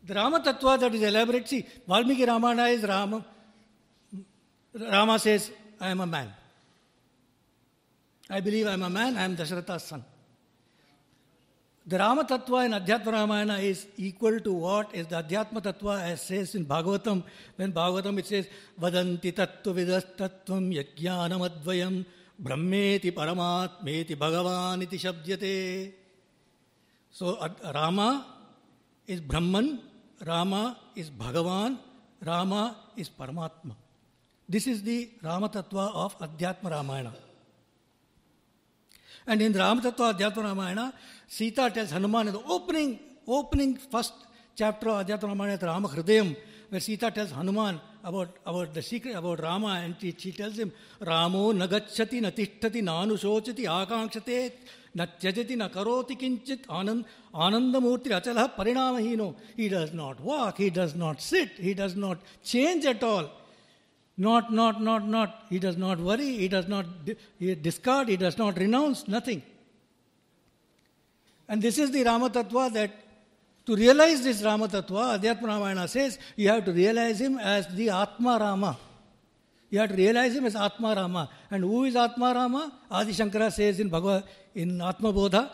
[0.06, 3.26] The Rama Tattva that is elaborate, see, Valmiki Ramana is Rama.
[4.74, 6.34] Rama says, I am a man.
[8.30, 10.04] I believe I am a man, I am Dasharatha's son.
[11.86, 16.22] The Rama Tattva in Adhyatma Ramayana is equal to what is the Adhyatma Tattva as
[16.22, 17.24] says in Bhagavatam.
[17.58, 18.48] When Bhagavatam it says,
[18.80, 22.06] Vadanti Tattva Vidas Tattvam Yajnanam Advayam
[22.42, 25.92] Brahmeti Paramatmeti Bhagavaniti Shabdyate.
[27.12, 27.38] So
[27.76, 28.28] Rama
[29.06, 29.82] is Brahman,
[30.26, 31.78] Rama is Bhagavan,
[32.26, 33.76] Rama is Paramatma.
[34.48, 37.14] This is the Rama Tattva of Adhyatma Ramayana.
[39.26, 40.94] And in Ramatattva Adhyatma Ramayana,
[41.28, 44.14] Sita tells Hanuman in the opening, opening first
[44.56, 46.36] chapter of Adhyatma Ramayana, Rama Hridayam,
[46.70, 50.72] where Sita tells Hanuman about, about the secret about Rama, and she, she tells him,
[51.00, 54.52] Ramo nagacchati natishtati nanushochati akankshate
[54.96, 59.36] na tyajati na karoti kinchit anand, anandamurti achalah parinamahino.
[59.56, 63.32] He does not walk, he does not sit, he does not change at all.
[64.17, 65.47] Not, not, not, not.
[65.49, 69.43] He does not worry, he does not di- he discard, he does not renounce, nothing.
[71.49, 72.91] And this is the Rama Tattva that
[73.65, 77.91] to realize this Rama Tattva, Adhyatma Ramayana says, you have to realize him as the
[77.91, 78.77] Atma Rama.
[79.71, 81.31] You have to realize him as Atma Rama.
[81.51, 82.73] And who is Atma Rama?
[82.91, 85.51] Adi Shankara says in Bhagavad, in Atma Bodha,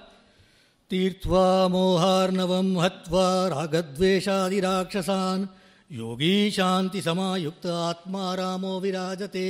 [0.90, 5.46] तीर्त्वा मोहार्णवं हत्वा रागद्वेषादिराक्षसान्
[5.91, 9.45] योगी शान्तिसमायुक्त आत्मा रामो विराजते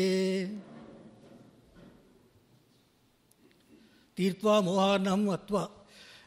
[4.18, 5.68] तीर्त्वा मोहार्णवं हत्वा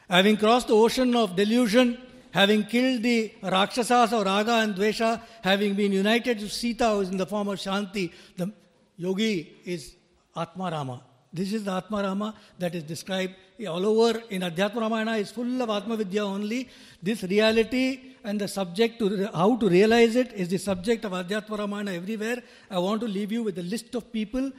[0.09, 1.97] Having crossed the ocean of delusion,
[2.31, 7.09] having killed the Rakshasas of Raga and Dvesha, having been united to Sita, who is
[7.09, 8.51] in the form of Shanti, the
[8.97, 9.95] yogi is
[10.35, 11.01] Atma Rama.
[11.31, 13.33] This is the Atma Rama that is described
[13.67, 16.69] all over in Adhyatma Ramayana is full of Atma Vidya only.
[17.01, 21.57] This reality and the subject to how to realize it is the subject of Adhyatma
[21.57, 22.37] Ramayana everywhere.
[22.69, 24.51] I want to leave you with a list of people,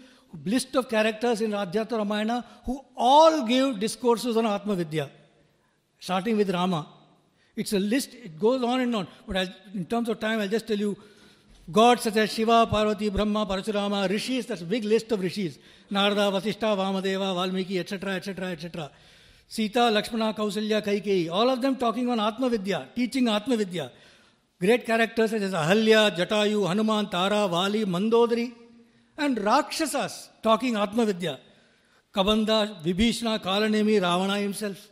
[0.45, 5.11] list of characters in Adhyatma Ramayana who all give discourses on Atma Vidya,
[5.99, 6.89] starting with Rama.
[7.57, 9.09] It's a list, it goes on and on.
[9.27, 10.97] But in terms of time, I'll just tell you
[11.71, 15.59] gods such as Shiva, Parvati, Brahma, Parashurama, rishis, that's a big list of rishis.
[15.91, 18.91] Narada, Vasishta, Vamadeva, Valmiki, etc., etc., etc.
[19.47, 23.93] Sita, Lakshmana, Kausalya, Kaikeyi, all of them talking on Atma Vidya, teaching Atma Vidya.
[24.61, 28.53] Great characters such as Ahalya, Jatayu, Hanuman, Tara, Vali, Mandodari,
[29.19, 31.39] and Rakshasas talking Atma Vidya.
[32.15, 34.89] Kabanda, Vibhishana, Kalanemi, Ravana himself.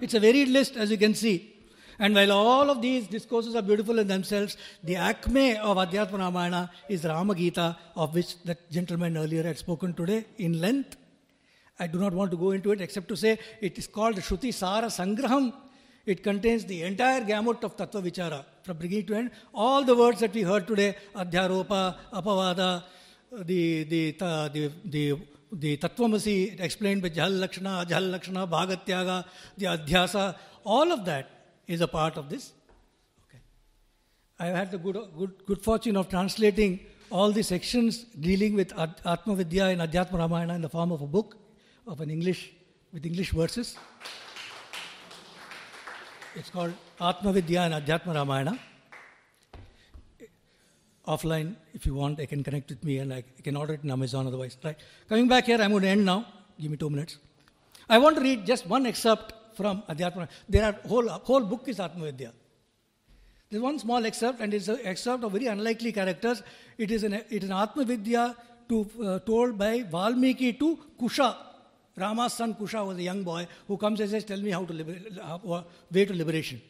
[0.00, 1.54] It's a varied list, as you can see.
[1.98, 6.70] And while all of these discourses are beautiful in themselves, the acme of Adhyatma Ramayana
[6.88, 10.96] is Rama Gita, of which that gentleman earlier had spoken today in length.
[11.80, 14.52] I do not want to go into it except to say it is called Shruti
[14.52, 15.52] Sara Sangraham.
[16.04, 19.30] It contains the entire gamut of Tattva Vichara from beginning to end.
[19.54, 22.82] All the words that we heard today, Adhyaropa, Apavada,
[23.32, 25.18] uh, the, the, ta- the, the,
[25.52, 29.24] the Tattvamasi explained by Jahal Lakshana, Ajahal Lakshana, Bhagatyaga,
[29.56, 31.30] the Adhyasa, all of that
[31.66, 32.52] is a part of this.
[33.28, 33.40] Okay.
[34.38, 38.78] I have had the good, good, good fortune of translating all the sections dealing with
[38.78, 41.39] Atma Vidya and Adhyatma Ramayana in the form of a book
[41.90, 42.52] of an English
[42.92, 43.76] with English verses.
[46.36, 48.58] It's called Atma Vidya and Adhyatma Ramayana.
[51.06, 53.90] Offline, if you want, I can connect with me and I can order it in
[53.90, 54.56] Amazon otherwise.
[54.62, 54.76] Right.
[55.08, 56.24] Coming back here, I'm going to end now.
[56.60, 57.18] Give me two minutes.
[57.88, 60.28] I want to read just one excerpt from Adhyatma.
[60.48, 62.32] There are whole whole book is Atma Vidya.
[63.50, 66.44] There's one small excerpt, and it's an excerpt of very unlikely characters.
[66.78, 68.36] It is an it is an Atma Vidya
[68.68, 71.49] to, uh, told by Valmiki to Kusha.
[71.96, 74.72] Rama's son Kusha was a young boy who comes and says, "Tell me how to
[74.72, 76.60] liber- how- way to liberation."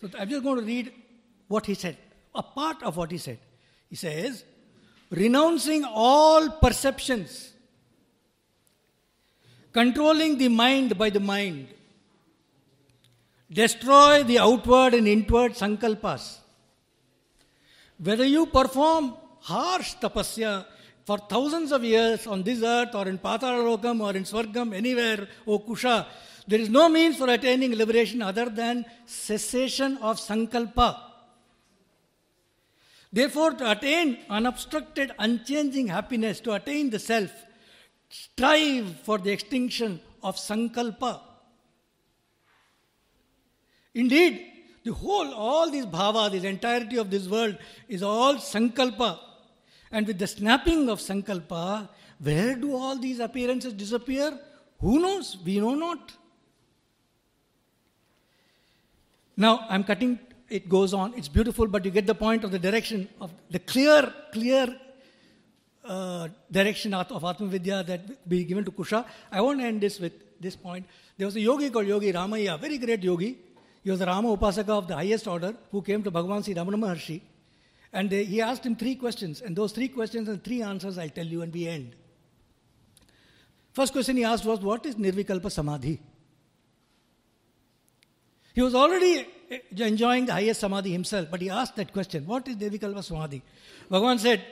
[0.00, 0.92] So I'm just going to read
[1.48, 1.98] what he said,
[2.34, 3.38] a part of what he said.
[3.88, 4.44] He says,
[5.10, 7.52] renouncing all perceptions,
[9.72, 11.66] controlling the mind by the mind,
[13.50, 16.38] destroy the outward and inward sankalpas,
[18.02, 20.64] Whether you perform harsh tapasya
[21.10, 25.58] for thousands of years on this earth or in Patalokam or in Swargam, anywhere, O
[25.58, 26.06] Kusha,
[26.46, 30.96] there is no means for attaining liberation other than cessation of sankalpa.
[33.12, 37.32] Therefore, to attain unobstructed, unchanging happiness, to attain the self,
[38.08, 41.20] strive for the extinction of sankalpa.
[43.94, 44.46] Indeed,
[44.84, 47.58] the whole, all these bhava, this entirety of this world
[47.88, 49.18] is all sankalpa.
[49.92, 51.88] And with the snapping of sankalpa,
[52.20, 54.38] where do all these appearances disappear?
[54.80, 55.36] Who knows?
[55.44, 56.12] We know not.
[59.36, 60.18] Now, I'm cutting,
[60.48, 63.58] it goes on, it's beautiful, but you get the point of the direction of the
[63.58, 64.76] clear, clear
[65.84, 69.04] uh, direction of Atmavidya that be given to Kusha.
[69.32, 70.86] I want to end this with this point.
[71.16, 73.38] There was a yogi called Yogi Ramaiah, very great yogi.
[73.82, 76.76] He was the Rama Upasaka of the highest order who came to Bhagavan Sri Ramana
[76.76, 77.20] Maharshi.
[77.92, 81.08] And they, he asked him three questions, and those three questions and three answers I'll
[81.08, 81.96] tell you and we end.
[83.72, 86.00] First question he asked was, What is Nirvikalpa Samadhi?
[88.52, 92.46] He was already eh, enjoying the highest Samadhi himself, but he asked that question, What
[92.48, 93.42] is Nirvikalpa Samadhi?
[93.90, 94.44] Bhagavan said,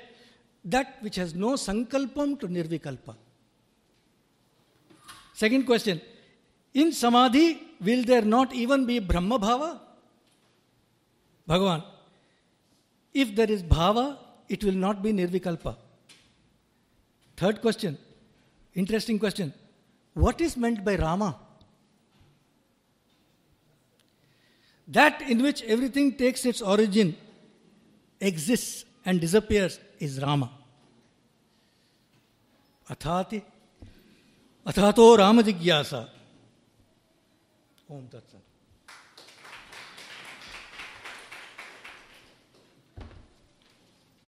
[0.64, 3.14] That which has no sankalpam to Nirvikalpa.
[5.34, 6.00] Second question,
[6.74, 9.80] in Samadhi, will there not even be Brahma Bhava?
[11.48, 11.84] Bhagavan,
[13.22, 14.16] if there is bhava,
[14.48, 15.76] it will not be nirvikalpa.
[17.36, 17.98] Third question,
[18.74, 19.52] interesting question.
[20.14, 21.36] What is meant by Rama?
[24.86, 27.16] That in which everything takes its origin,
[28.20, 30.50] exists, and disappears is Rama.
[32.90, 33.42] Athati,
[34.66, 36.08] athato Rama jigyasa.
[37.90, 38.47] Om Tat Sat.